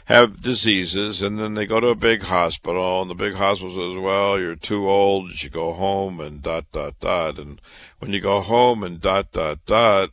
[0.06, 4.02] have diseases, and then they go to a big hospital, and the big hospital says,
[4.02, 5.30] "Well, you're too old.
[5.30, 7.38] You should go home." And dot dot dot.
[7.38, 7.60] And
[7.98, 10.10] when you go home and dot dot dot,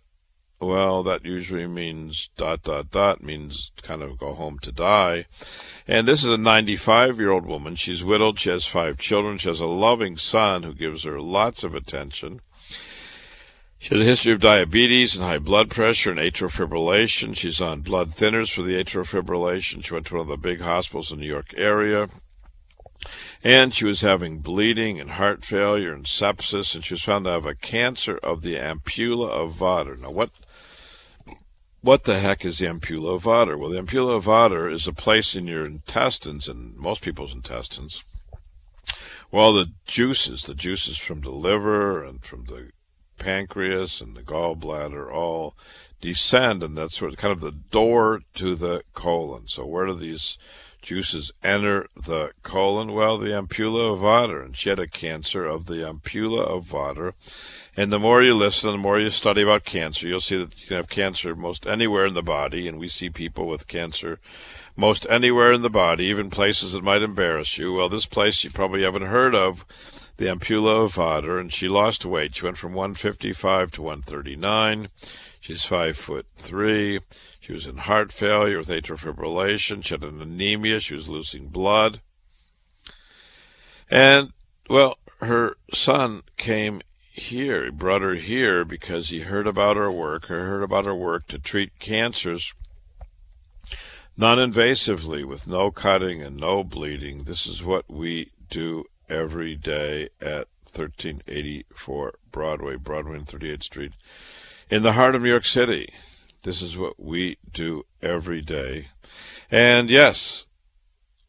[0.60, 5.26] well, that usually means dot dot dot means kind of go home to die.
[5.88, 7.76] And this is a 95 year old woman.
[7.76, 8.40] She's widowed.
[8.40, 9.38] She has five children.
[9.38, 12.42] She has a loving son who gives her lots of attention.
[13.78, 17.38] She has a history of diabetes and high blood pressure and atrial fibrillation.
[17.38, 19.84] She's on blood thinners for the atrial fibrillation.
[19.84, 22.10] She went to one of the big hospitals in the New York area.
[23.44, 27.32] And she was having bleeding and heart failure and sepsis, and she was found to
[27.32, 29.96] have a cancer of the ampulla of Vater.
[29.96, 30.32] Now, what
[31.88, 33.58] what the heck is the ampulla of Vater?
[33.58, 38.04] Well, the ampulla of Vater is a place in your intestines, and most people's intestines,
[39.32, 42.72] well, the juices, the juices from the liver and from the
[43.18, 45.56] pancreas and the gallbladder all
[46.02, 49.48] descend, and that's sort of kind of the door to the colon.
[49.48, 50.38] So where do these
[50.82, 52.92] juices enter the colon?
[52.92, 57.14] Well, the ampulla of Vater, and she had a cancer of the ampulla of Vater.
[57.80, 60.66] And the more you listen, the more you study about cancer, you'll see that you
[60.66, 64.20] can have cancer most anywhere in the body, and we see people with cancer
[64.76, 67.74] most anywhere in the body, even places that might embarrass you.
[67.74, 69.64] Well, this place you probably haven't heard of,
[70.18, 72.36] the ampulla of Vater, and she lost weight.
[72.36, 74.90] She went from 155 to 139.
[75.40, 77.02] She's five foot three.
[77.40, 79.86] She was in heart failure with atrial fibrillation.
[79.86, 80.80] She had an anemia.
[80.80, 82.02] She was losing blood.
[83.88, 84.34] And,
[84.68, 86.82] well, her son came
[87.20, 87.66] here.
[87.66, 91.28] He brought her here because he heard about her work, he heard about her work
[91.28, 92.54] to treat cancers
[94.18, 97.24] non invasively with no cutting and no bleeding.
[97.24, 103.94] This is what we do every day at 1384 Broadway, Broadway and 38th Street,
[104.70, 105.94] in the heart of New York City.
[106.44, 108.88] This is what we do every day.
[109.52, 110.47] And yes,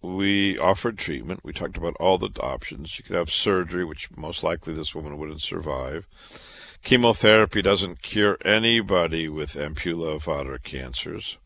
[0.01, 1.41] we offered treatment.
[1.43, 2.99] We talked about all the options.
[2.99, 6.07] You could have surgery, which most likely this woman wouldn't survive.
[6.83, 11.37] Chemotherapy doesn't cure anybody with ampulla vater cancers.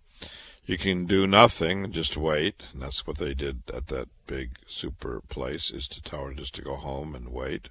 [0.64, 5.20] You can do nothing, just wait, and that's what they did at that big super
[5.28, 7.68] place, is to tell her just to go home and wait.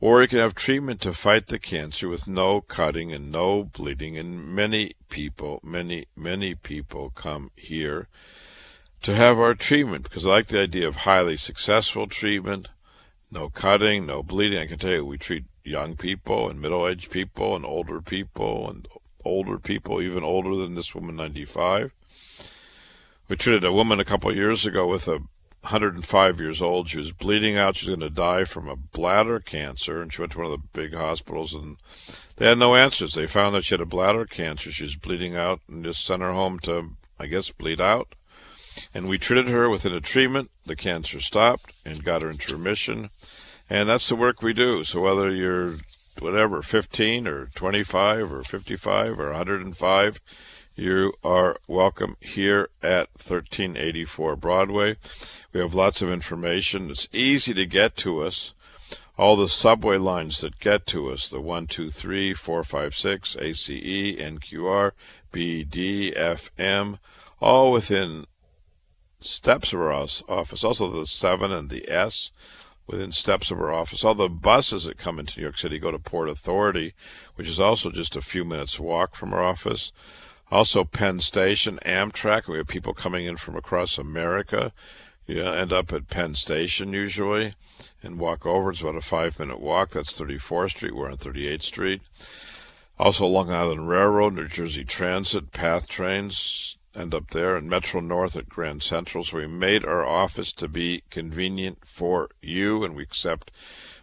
[0.00, 4.18] Or you can have treatment to fight the cancer with no cutting and no bleeding,
[4.18, 8.08] and many people, many, many people come here
[9.04, 12.68] to have our treatment because I like the idea of highly successful treatment,
[13.30, 14.58] no cutting, no bleeding.
[14.58, 18.70] I can tell you, we treat young people and middle aged people and older people
[18.70, 18.88] and
[19.22, 21.92] older people, even older than this woman, 95.
[23.28, 25.18] We treated a woman a couple years ago with a
[25.60, 26.88] 105 years old.
[26.88, 27.76] She was bleeding out.
[27.76, 30.52] She was going to die from a bladder cancer, and she went to one of
[30.52, 31.76] the big hospitals, and
[32.36, 33.12] they had no answers.
[33.12, 34.72] They found that she had a bladder cancer.
[34.72, 38.14] She was bleeding out, and just sent her home to, I guess, bleed out.
[38.94, 40.50] And we treated her within a treatment.
[40.64, 43.10] The cancer stopped and got her into remission.
[43.68, 44.84] And that's the work we do.
[44.84, 45.74] So whether you're
[46.20, 50.20] whatever, 15 or 25 or 55 or 105,
[50.76, 54.96] you are welcome here at 1384 Broadway.
[55.52, 56.90] We have lots of information.
[56.90, 58.54] It's easy to get to us.
[59.16, 64.90] All the subway lines that get to us, the 123, 456, ACE, NQR,
[65.32, 66.98] BD, FM,
[67.40, 68.26] all within
[69.24, 70.64] steps of our office.
[70.64, 72.30] Also the 7 and the S
[72.86, 74.04] within steps of our office.
[74.04, 76.94] All the buses that come into New York City go to Port Authority,
[77.34, 79.92] which is also just a few minutes walk from our office.
[80.50, 82.46] Also, Penn Station, Amtrak.
[82.46, 84.72] We have people coming in from across America.
[85.26, 87.54] You end up at Penn Station usually
[88.02, 88.70] and walk over.
[88.70, 89.90] It's about a five minute walk.
[89.90, 90.94] That's 34th Street.
[90.94, 92.02] We're on 38th Street.
[92.98, 98.36] Also, Long Island Railroad, New Jersey Transit, PATH trains, end up there, and Metro North
[98.36, 99.24] at Grand Central.
[99.24, 103.50] So we made our office to be convenient for you, and we accept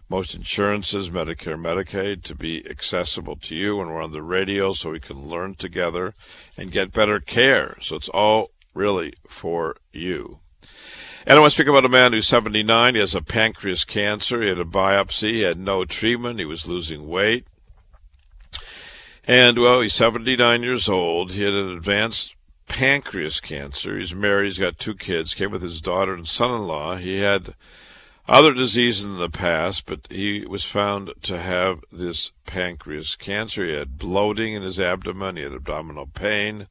[0.08, 3.80] most insurances, Medicare, Medicaid, to be accessible to you.
[3.80, 6.14] And we're on the radio so we can learn together
[6.56, 7.78] and get better care.
[7.80, 10.40] So it's all really for you.
[11.26, 12.94] And I want to speak about a man who's 79.
[12.94, 14.42] He has a pancreas cancer.
[14.42, 15.34] He had a biopsy.
[15.34, 16.40] He had no treatment.
[16.40, 17.46] He was losing weight.
[19.24, 21.30] And, well, he's 79 years old.
[21.30, 22.34] He had an advanced
[22.72, 23.98] pancreas cancer.
[23.98, 24.46] He's married.
[24.46, 25.34] He's got two kids.
[25.34, 26.96] Came with his daughter and son-in-law.
[26.96, 27.54] He had
[28.26, 33.66] other diseases in the past, but he was found to have this pancreas cancer.
[33.66, 35.36] He had bloating in his abdomen.
[35.36, 36.66] He had abdominal pain.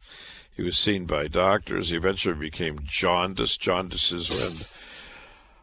[0.52, 1.91] He was seen by doctors.
[1.91, 3.56] He eventually became jaundice.
[3.56, 4.68] Jaundice is when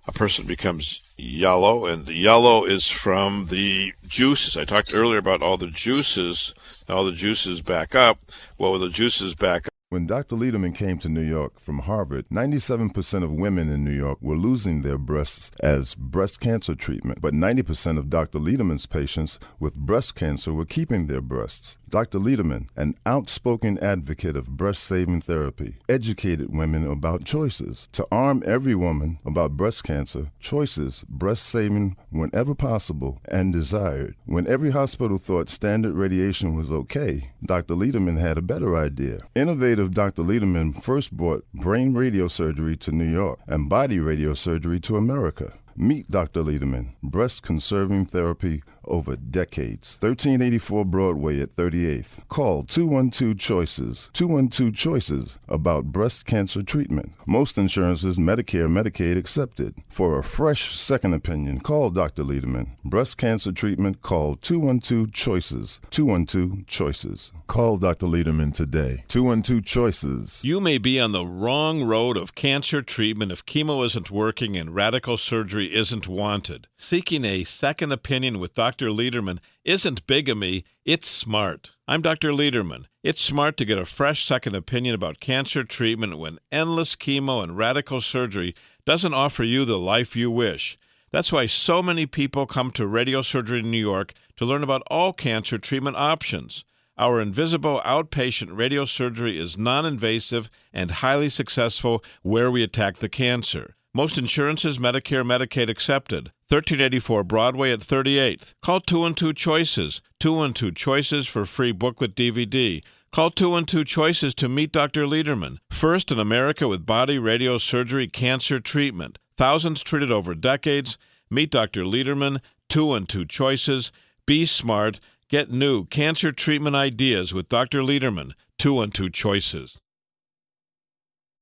[0.06, 4.56] a person becomes yellow, and the yellow is from the juices.
[4.56, 6.54] I talked earlier about all the juices.
[6.88, 8.20] All the juices back up.
[8.56, 9.72] Well, the juices back up.
[9.90, 10.36] When Dr.
[10.36, 14.82] Lederman came to New York from Harvard, 97% of women in New York were losing
[14.82, 18.38] their breasts as breast cancer treatment, but 90% of Dr.
[18.38, 21.78] Lederman's patients with breast cancer were keeping their breasts.
[21.90, 22.18] Dr.
[22.18, 27.88] Lederman, an outspoken advocate of breast saving therapy, educated women about choices.
[27.92, 34.16] To arm every woman about breast cancer, choices, breast saving whenever possible and desired.
[34.26, 37.74] When every hospital thought standard radiation was okay, Dr.
[37.74, 39.20] Lederman had a better idea.
[39.34, 40.22] Innovative Dr.
[40.22, 45.54] Lederman first brought brain radiosurgery to New York and body radiosurgery to America.
[45.80, 46.42] Meet Dr.
[46.42, 49.98] Lederman, breast conserving therapy over decades.
[50.00, 52.26] 1384 Broadway at 38th.
[52.28, 54.10] Call 212 Choices.
[54.12, 57.12] 212 Choices about breast cancer treatment.
[57.26, 59.74] Most insurances, Medicare, Medicaid accepted.
[59.88, 62.24] For a fresh second opinion, call Dr.
[62.24, 62.76] Lederman.
[62.84, 65.80] Breast cancer treatment, call 212 Choices.
[65.90, 67.32] 212 Choices.
[67.46, 68.06] Call Dr.
[68.06, 69.04] Lederman today.
[69.08, 70.44] 212 Choices.
[70.44, 74.74] You may be on the wrong road of cancer treatment if chemo isn't working and
[74.74, 76.66] radical surgery isn't wanted.
[76.76, 78.77] Seeking a second opinion with Dr.
[78.78, 78.92] Dr.
[78.92, 81.70] Lederman isn't bigamy, it's smart.
[81.88, 82.30] I'm Dr.
[82.30, 82.84] Lederman.
[83.02, 87.58] It's smart to get a fresh second opinion about cancer treatment when endless chemo and
[87.58, 88.54] radical surgery
[88.86, 90.78] doesn't offer you the life you wish.
[91.10, 94.84] That's why so many people come to Radio Surgery in New York to learn about
[94.86, 96.64] all cancer treatment options.
[96.96, 103.74] Our invisible outpatient radiosurgery is non invasive and highly successful where we attack the cancer.
[103.92, 106.30] Most insurances, Medicare, Medicaid accepted.
[106.50, 108.54] 1384 Broadway at 38th.
[108.62, 110.00] Call 212 Choices.
[110.18, 112.82] 212 Choices for free booklet DVD.
[113.12, 115.04] Call 212 Choices to meet Dr.
[115.04, 119.18] Lederman, first in America with body radiosurgery cancer treatment.
[119.36, 120.96] Thousands treated over decades.
[121.28, 121.82] Meet Dr.
[121.82, 122.40] Lederman,
[122.70, 123.92] 212 Choices.
[124.24, 125.00] Be smart.
[125.28, 127.82] Get new cancer treatment ideas with Dr.
[127.82, 129.78] Lederman, 212 Choices.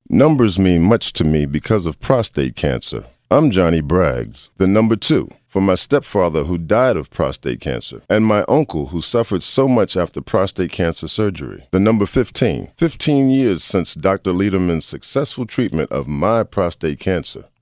[0.08, 3.06] Numbers mean much to me because of prostate cancer.
[3.28, 8.24] I'm Johnny Braggs, the number two, for my stepfather who died of prostate cancer, and
[8.24, 11.66] my uncle who suffered so much after prostate cancer surgery.
[11.72, 14.30] The number 15, 15 years since Dr.
[14.30, 17.46] Lederman's successful treatment of my prostate cancer.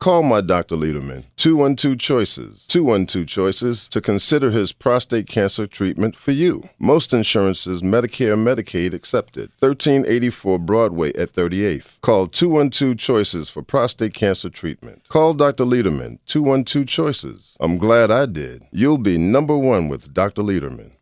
[0.00, 0.76] Call my Dr.
[0.76, 6.68] Lederman, 212 Choices, 212 Choices, to consider his prostate cancer treatment for you.
[6.78, 9.50] Most insurances, Medicare, Medicaid accepted.
[9.58, 12.00] 1384 Broadway at 38th.
[12.00, 15.02] Call 212 Choices for prostate cancer treatment.
[15.08, 15.64] Call Dr.
[15.64, 17.56] Lederman, 212 Choices.
[17.58, 18.62] I'm glad I did.
[18.70, 20.42] You'll be number one with Dr.
[20.42, 20.92] Lederman.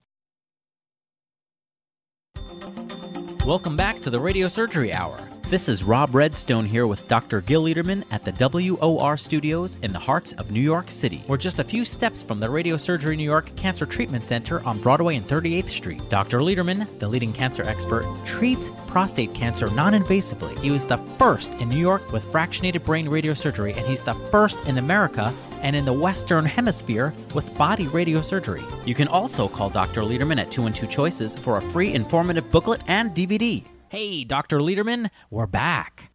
[3.47, 5.19] Welcome back to the Radio Surgery Hour.
[5.49, 7.41] This is Rob Redstone here with Dr.
[7.41, 11.23] Gil Lederman at the WOR studios in the heart of New York City.
[11.29, 14.81] We're just a few steps from the Radio Surgery New York Cancer Treatment Center on
[14.81, 16.03] Broadway and 38th Street.
[16.11, 16.41] Dr.
[16.41, 20.59] Lederman, the leading cancer expert, treats prostate cancer non invasively.
[20.59, 24.59] He was the first in New York with fractionated brain radiosurgery, and he's the first
[24.67, 25.33] in America
[25.63, 28.65] and in the Western Hemisphere with body radiosurgery.
[28.85, 30.01] You can also call Dr.
[30.01, 33.63] Lederman at 212 Choices for a free informative booklet and DVD.
[33.89, 34.59] Hey, Dr.
[34.59, 36.11] Lederman, we're back.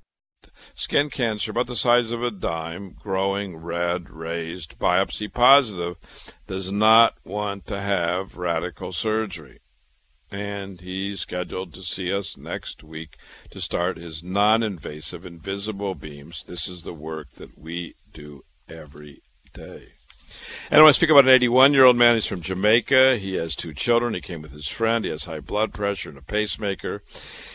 [0.76, 5.96] Skin cancer about the size of a dime, growing red, raised, biopsy positive,
[6.48, 9.60] does not want to have radical surgery.
[10.30, 13.16] And he's scheduled to see us next week
[13.52, 16.44] to start his non invasive invisible beams.
[16.44, 19.22] This is the work that we do every
[19.54, 19.94] day.
[20.70, 22.16] And I want to speak about an 81 year old man.
[22.16, 23.18] He's from Jamaica.
[23.18, 24.14] He has two children.
[24.14, 25.04] He came with his friend.
[25.04, 27.04] He has high blood pressure and a pacemaker.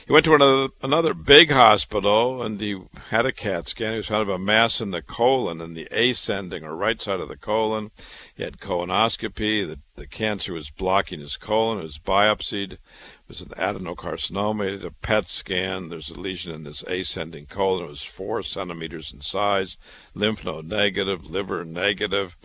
[0.07, 2.81] He went to another, another big hospital and he
[3.11, 3.93] had a CAT scan.
[3.93, 7.01] He was found to have a mass in the colon, in the ascending or right
[7.01, 7.91] side of the colon.
[8.35, 9.67] He had colonoscopy.
[9.67, 11.79] The, the cancer was blocking his colon.
[11.79, 12.73] It was biopsied.
[12.73, 12.81] It
[13.29, 14.85] was an adenocarcinoma.
[14.85, 15.89] A PET scan.
[15.89, 17.87] There's a lesion in this ascending colon.
[17.87, 19.77] It was four centimeters in size.
[20.15, 22.37] Lymph node negative, liver negative.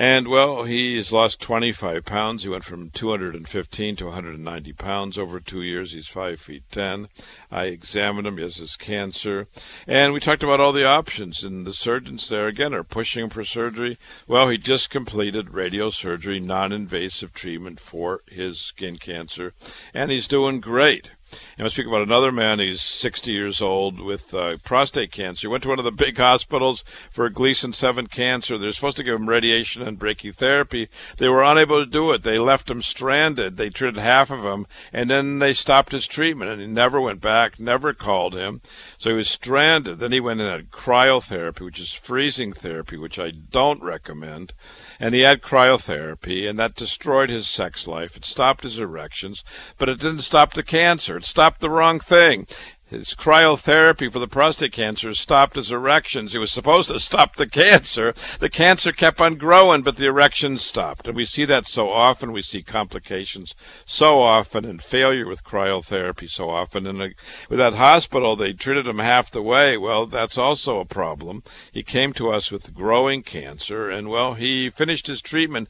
[0.00, 2.44] And, well, he's lost 25 pounds.
[2.44, 5.90] He went from 215 to 190 pounds over two years.
[5.90, 7.08] He's 5 feet 10.
[7.50, 8.36] I examined him.
[8.36, 9.48] He has his cancer.
[9.88, 11.42] And we talked about all the options.
[11.42, 13.98] And the surgeons there, again, are pushing him for surgery.
[14.28, 19.52] Well, he just completed radiosurgery, non invasive treatment for his skin cancer.
[19.92, 21.10] And he's doing great.
[21.56, 22.58] And I speak about another man.
[22.58, 25.42] He's 60 years old with uh, prostate cancer.
[25.42, 28.56] He went to one of the big hospitals for Gleason 7 cancer.
[28.56, 30.88] They're supposed to give him radiation and brachytherapy.
[31.16, 32.22] They were unable to do it.
[32.22, 33.56] They left him stranded.
[33.56, 37.20] They treated half of him, and then they stopped his treatment, and he never went
[37.20, 38.60] back, never called him.
[38.98, 39.98] So he was stranded.
[39.98, 44.52] Then he went and had cryotherapy, which is freezing therapy, which I don't recommend.
[45.00, 48.16] And he had cryotherapy, and that destroyed his sex life.
[48.16, 49.44] It stopped his erections,
[49.76, 51.16] but it didn't stop the cancer.
[51.16, 52.46] It stopped the wrong thing.
[52.90, 56.32] His cryotherapy for the prostate cancer stopped his erections.
[56.32, 58.14] He was supposed to stop the cancer.
[58.38, 61.06] The cancer kept on growing, but the erections stopped.
[61.06, 62.32] And we see that so often.
[62.32, 66.86] We see complications so often and failure with cryotherapy so often.
[66.86, 67.08] And uh,
[67.50, 69.76] with that hospital, they treated him half the way.
[69.76, 71.42] Well, that's also a problem.
[71.70, 75.68] He came to us with growing cancer, and well, he finished his treatment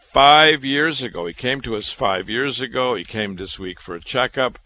[0.00, 1.26] five years ago.
[1.26, 2.94] He came to us five years ago.
[2.94, 4.58] He came this week for a checkup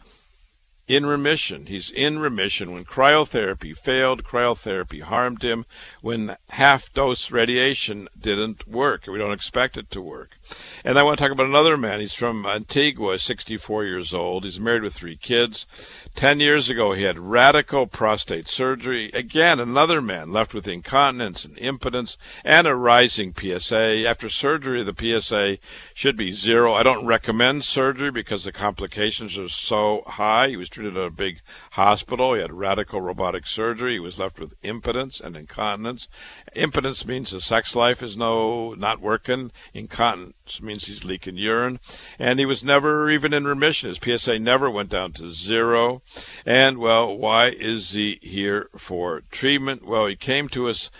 [0.92, 1.64] in remission.
[1.66, 2.70] He's in remission.
[2.70, 5.64] When cryotherapy failed, cryotherapy harmed him.
[6.02, 10.36] When half dose radiation didn't work, we don't expect it to work.
[10.84, 12.00] And I want to talk about another man.
[12.00, 14.44] He's from Antigua, 64 years old.
[14.44, 15.66] He's married with three kids.
[16.14, 19.10] Ten years ago, he had radical prostate surgery.
[19.14, 24.06] Again, another man left with incontinence and impotence and a rising PSA.
[24.06, 25.56] After surgery, the PSA
[25.94, 26.74] should be zero.
[26.74, 30.48] I don't recommend surgery because the complications are so high.
[30.48, 31.40] He was treated at a big
[31.72, 32.34] hospital.
[32.34, 33.94] He had radical robotic surgery.
[33.94, 36.08] He was left with impotence and incontinence.
[36.56, 39.52] Impotence means his sex life is no not working.
[39.72, 41.78] Incontinence means he's leaking urine,
[42.18, 43.90] and he was never even in remission.
[43.90, 46.02] His PSA never went down to zero.
[46.44, 49.86] And, well, why is he here for treatment?
[49.86, 50.90] Well, he came to us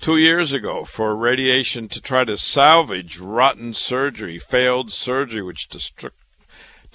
[0.00, 6.12] two years ago for radiation to try to salvage rotten surgery, failed surgery, which destruct,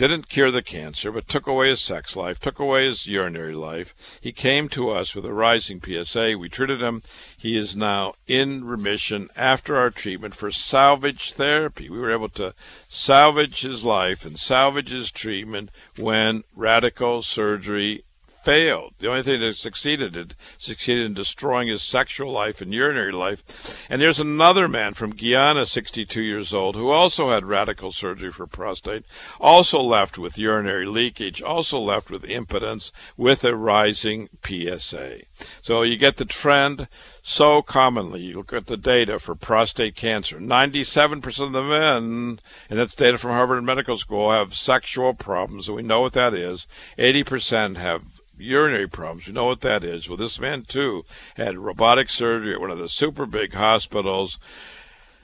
[0.07, 3.93] didn't cure the cancer, but took away his sex life, took away his urinary life.
[4.19, 6.37] He came to us with a rising PSA.
[6.37, 7.03] We treated him.
[7.37, 11.89] He is now in remission after our treatment for salvage therapy.
[11.89, 12.53] We were able to
[12.89, 18.03] salvage his life and salvage his treatment when radical surgery
[18.43, 18.93] failed.
[18.99, 23.85] The only thing that succeeded it succeeded in destroying his sexual life and urinary life.
[23.89, 28.45] And there's another man from Guyana, 62 years old, who also had radical surgery for
[28.45, 29.05] prostate,
[29.39, 35.21] also left with urinary leakage, also left with impotence, with a rising PSA.
[35.61, 36.87] So you get the trend
[37.21, 38.21] so commonly.
[38.21, 40.39] You look at the data for prostate cancer.
[40.39, 42.39] 97% of the men,
[42.69, 46.33] and that's data from Harvard Medical School, have sexual problems, and we know what that
[46.33, 46.67] is.
[46.97, 48.03] 80% have
[48.37, 49.27] urinary problems.
[49.27, 50.09] You know what that is.
[50.09, 51.05] Well, this man, too,
[51.35, 54.39] had robotic surgery at one of the super big hospitals.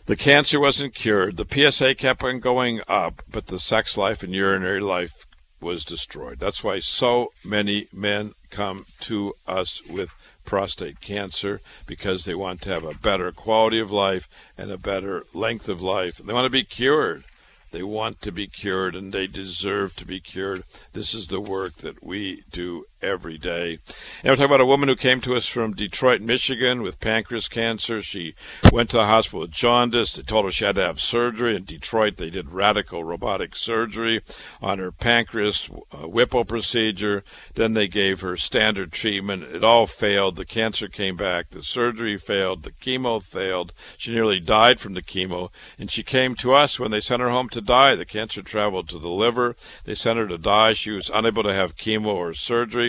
[0.05, 1.37] The cancer wasn't cured.
[1.37, 5.27] The PSA kept on going up, but the sex life and urinary life
[5.61, 6.39] was destroyed.
[6.39, 10.13] That's why so many men come to us with
[10.45, 15.25] prostate cancer because they want to have a better quality of life and a better
[15.33, 16.17] length of life.
[16.17, 17.23] They want to be cured.
[17.71, 20.63] They want to be cured and they deserve to be cured.
[20.93, 23.79] This is the work that we do every day.
[24.23, 27.47] And we're talking about a woman who came to us from Detroit, Michigan with pancreas
[27.47, 28.01] cancer.
[28.01, 28.35] She
[28.71, 30.13] went to the hospital with jaundice.
[30.13, 31.55] They told her she had to have surgery.
[31.55, 34.21] In Detroit, they did radical robotic surgery
[34.61, 37.23] on her pancreas, uh, Whipple procedure.
[37.55, 39.43] Then they gave her standard treatment.
[39.43, 40.35] It all failed.
[40.35, 41.49] The cancer came back.
[41.51, 42.63] The surgery failed.
[42.63, 43.73] The chemo failed.
[43.97, 45.49] She nearly died from the chemo.
[45.77, 47.95] And she came to us when they sent her home to die.
[47.95, 49.55] The cancer traveled to the liver.
[49.85, 50.73] They sent her to die.
[50.73, 52.88] She was unable to have chemo or surgery.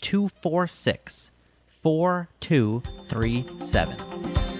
[0.00, 1.30] 246
[1.68, 4.55] 4237.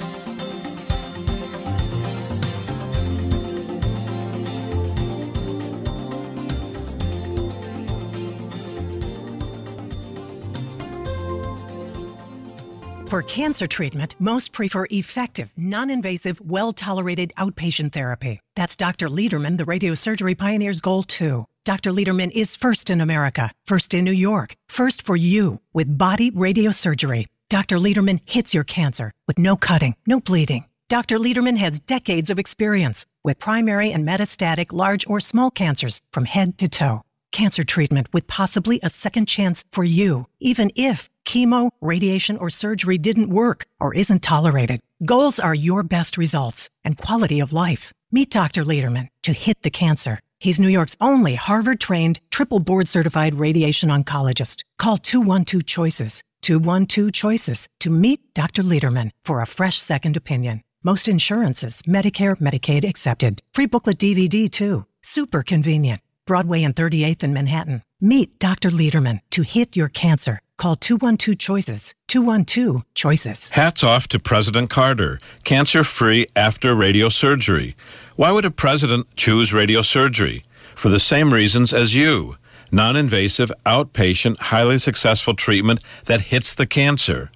[13.09, 18.41] For cancer treatment, most prefer effective, non invasive, well tolerated outpatient therapy.
[18.57, 19.09] That's Dr.
[19.09, 21.47] Lederman, the radiosurgery pioneer's goal, too.
[21.65, 21.93] Dr.
[21.93, 27.27] Lederman is first in America, first in New York, first for you with body radiosurgery.
[27.49, 27.79] Dr.
[27.79, 30.65] Lederman hits your cancer with no cutting, no bleeding.
[30.89, 31.19] Dr.
[31.19, 36.59] Lederman has decades of experience with primary and metastatic large or small cancers from head
[36.59, 37.03] to toe.
[37.31, 42.97] Cancer treatment with possibly a second chance for you, even if chemo, radiation, or surgery
[42.97, 44.81] didn't work or isn't tolerated.
[45.05, 47.93] Goals are your best results and quality of life.
[48.11, 48.65] Meet Dr.
[48.65, 50.21] Lederman to hit the cancer.
[50.39, 54.65] He's New York's only Harvard trained, triple board certified radiation oncologist.
[54.79, 58.63] Call 212 Choices, 212 Choices to meet Dr.
[58.63, 60.63] Lederman for a fresh second opinion.
[60.83, 63.43] Most insurances, Medicare, Medicaid accepted.
[63.53, 64.87] Free booklet DVD too.
[65.03, 66.01] Super convenient.
[66.27, 67.83] Broadway and 38th in Manhattan.
[68.01, 68.71] Meet Dr.
[68.71, 70.41] Lederman to hit your cancer.
[70.59, 71.95] Call 212 Choices.
[72.09, 73.49] 212 Choices.
[73.51, 77.75] Hats off to President Carter, cancer free after radiosurgery.
[78.17, 80.43] Why would a president choose radiosurgery?
[80.75, 82.37] For the same reasons as you
[82.71, 87.31] non invasive, outpatient, highly successful treatment that hits the cancer.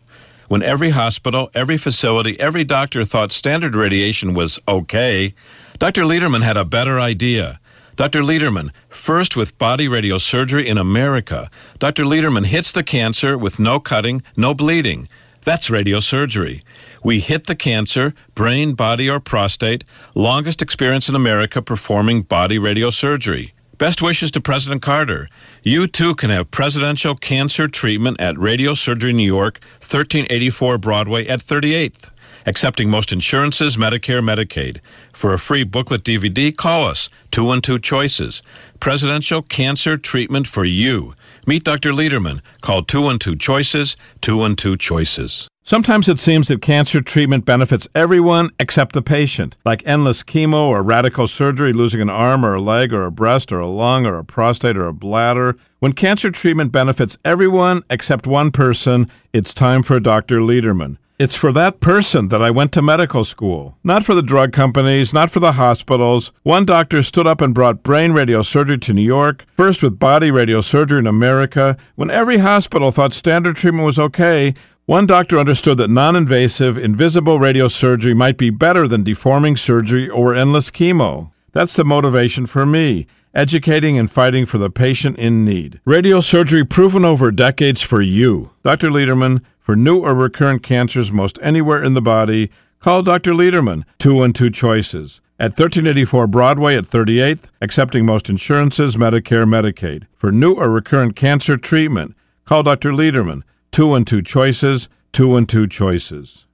[0.49, 5.33] When every hospital, every facility, every doctor thought standard radiation was okay,
[5.79, 6.03] Dr.
[6.03, 7.61] Lederman had a better idea.
[8.01, 8.23] Dr.
[8.23, 12.05] Lederman, first with body radiosurgery in America, Dr.
[12.05, 15.07] Lederman hits the cancer with no cutting, no bleeding.
[15.45, 16.63] That's radiosurgery.
[17.05, 19.85] We hit the cancer, brain, body, or prostate,
[20.15, 23.51] longest experience in America performing body radiosurgery.
[23.77, 25.29] Best wishes to President Carter.
[25.63, 31.41] You too can have presidential cancer treatment at Radio Surgery New York, 1384 Broadway at
[31.41, 32.11] 38th.
[32.47, 34.81] Accepting most insurances, Medicare, Medicaid.
[35.13, 38.43] For a free booklet DVD, call us 212 Choices.
[38.81, 41.15] Presidential Cancer Treatment for You.
[41.47, 41.93] Meet Dr.
[41.93, 42.41] Lederman.
[42.63, 45.49] Call 212 Choices, 212 Choices.
[45.63, 50.83] Sometimes it seems that cancer treatment benefits everyone except the patient, like endless chemo or
[50.83, 54.17] radical surgery, losing an arm or a leg or a breast or a lung or
[54.17, 55.57] a prostate or a bladder.
[55.79, 60.41] When cancer treatment benefits everyone except one person, it's time for Dr.
[60.41, 60.97] Lederman.
[61.21, 65.13] It's for that person that I went to medical school, not for the drug companies,
[65.13, 66.33] not for the hospitals.
[66.45, 70.99] One doctor stood up and brought brain radiosurgery to New York, first with body radiosurgery
[70.99, 71.77] in America.
[71.95, 74.55] When every hospital thought standard treatment was okay,
[74.87, 80.35] one doctor understood that non invasive, invisible radiosurgery might be better than deforming surgery or
[80.35, 81.33] endless chemo.
[81.53, 85.81] That's the motivation for me educating and fighting for the patient in need.
[85.87, 88.51] Radiosurgery proven over decades for you.
[88.65, 88.89] Dr.
[88.89, 89.41] Lederman,
[89.71, 92.51] for new or recurrent cancers most anywhere in the body,
[92.81, 93.33] call Dr.
[93.33, 100.09] Lederman, 212 Choices, at 1384 Broadway at 38th, accepting most insurances, Medicare, Medicaid.
[100.17, 102.17] For new or recurrent cancer treatment,
[102.47, 102.91] call Dr.
[102.91, 106.47] Lederman, 212 Choices, 212 Choices.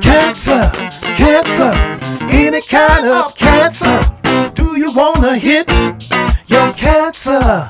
[0.00, 0.70] Cancer,
[1.02, 1.74] cancer,
[2.32, 4.00] any kind of cancer.
[4.54, 5.70] Do you wanna hit
[6.48, 7.68] your cancer?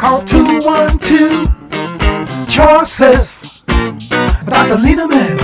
[0.00, 3.62] Call 212 Choices.
[3.66, 4.78] Dr.
[4.80, 5.38] Lederman,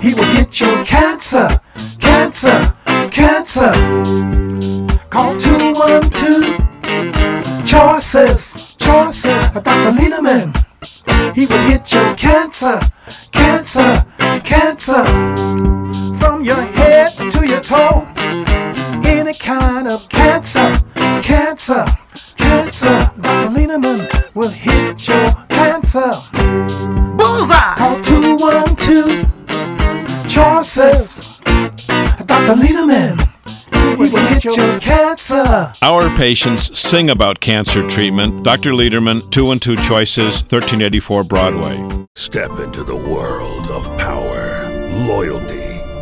[0.00, 1.60] he will hit your cancer,
[1.98, 2.72] cancer,
[3.10, 3.72] cancer.
[5.10, 9.50] Call 212 Choices, choices.
[9.50, 9.90] Dr.
[9.98, 10.54] Lederman,
[11.34, 12.78] he will hit your cancer,
[13.32, 14.06] cancer,
[14.44, 15.04] cancer.
[16.20, 18.06] From your head to your toe,
[19.04, 20.80] any kind of cancer,
[21.20, 21.84] cancer,
[22.52, 23.10] cancer.
[23.20, 23.50] Dr.
[23.56, 24.00] Lederman
[24.34, 26.12] will hit your cancer.
[27.16, 27.74] Bullseye!
[27.76, 31.38] Call 212 Choices.
[32.26, 32.54] Dr.
[32.62, 33.16] Lederman,
[33.96, 35.72] he will hit your cancer.
[35.82, 38.44] Our patients sing about cancer treatment.
[38.44, 38.72] Dr.
[38.72, 41.88] Lederman, 212 Choices, 1384 Broadway.
[42.14, 44.68] Step into the world of power,
[45.06, 45.61] loyalty,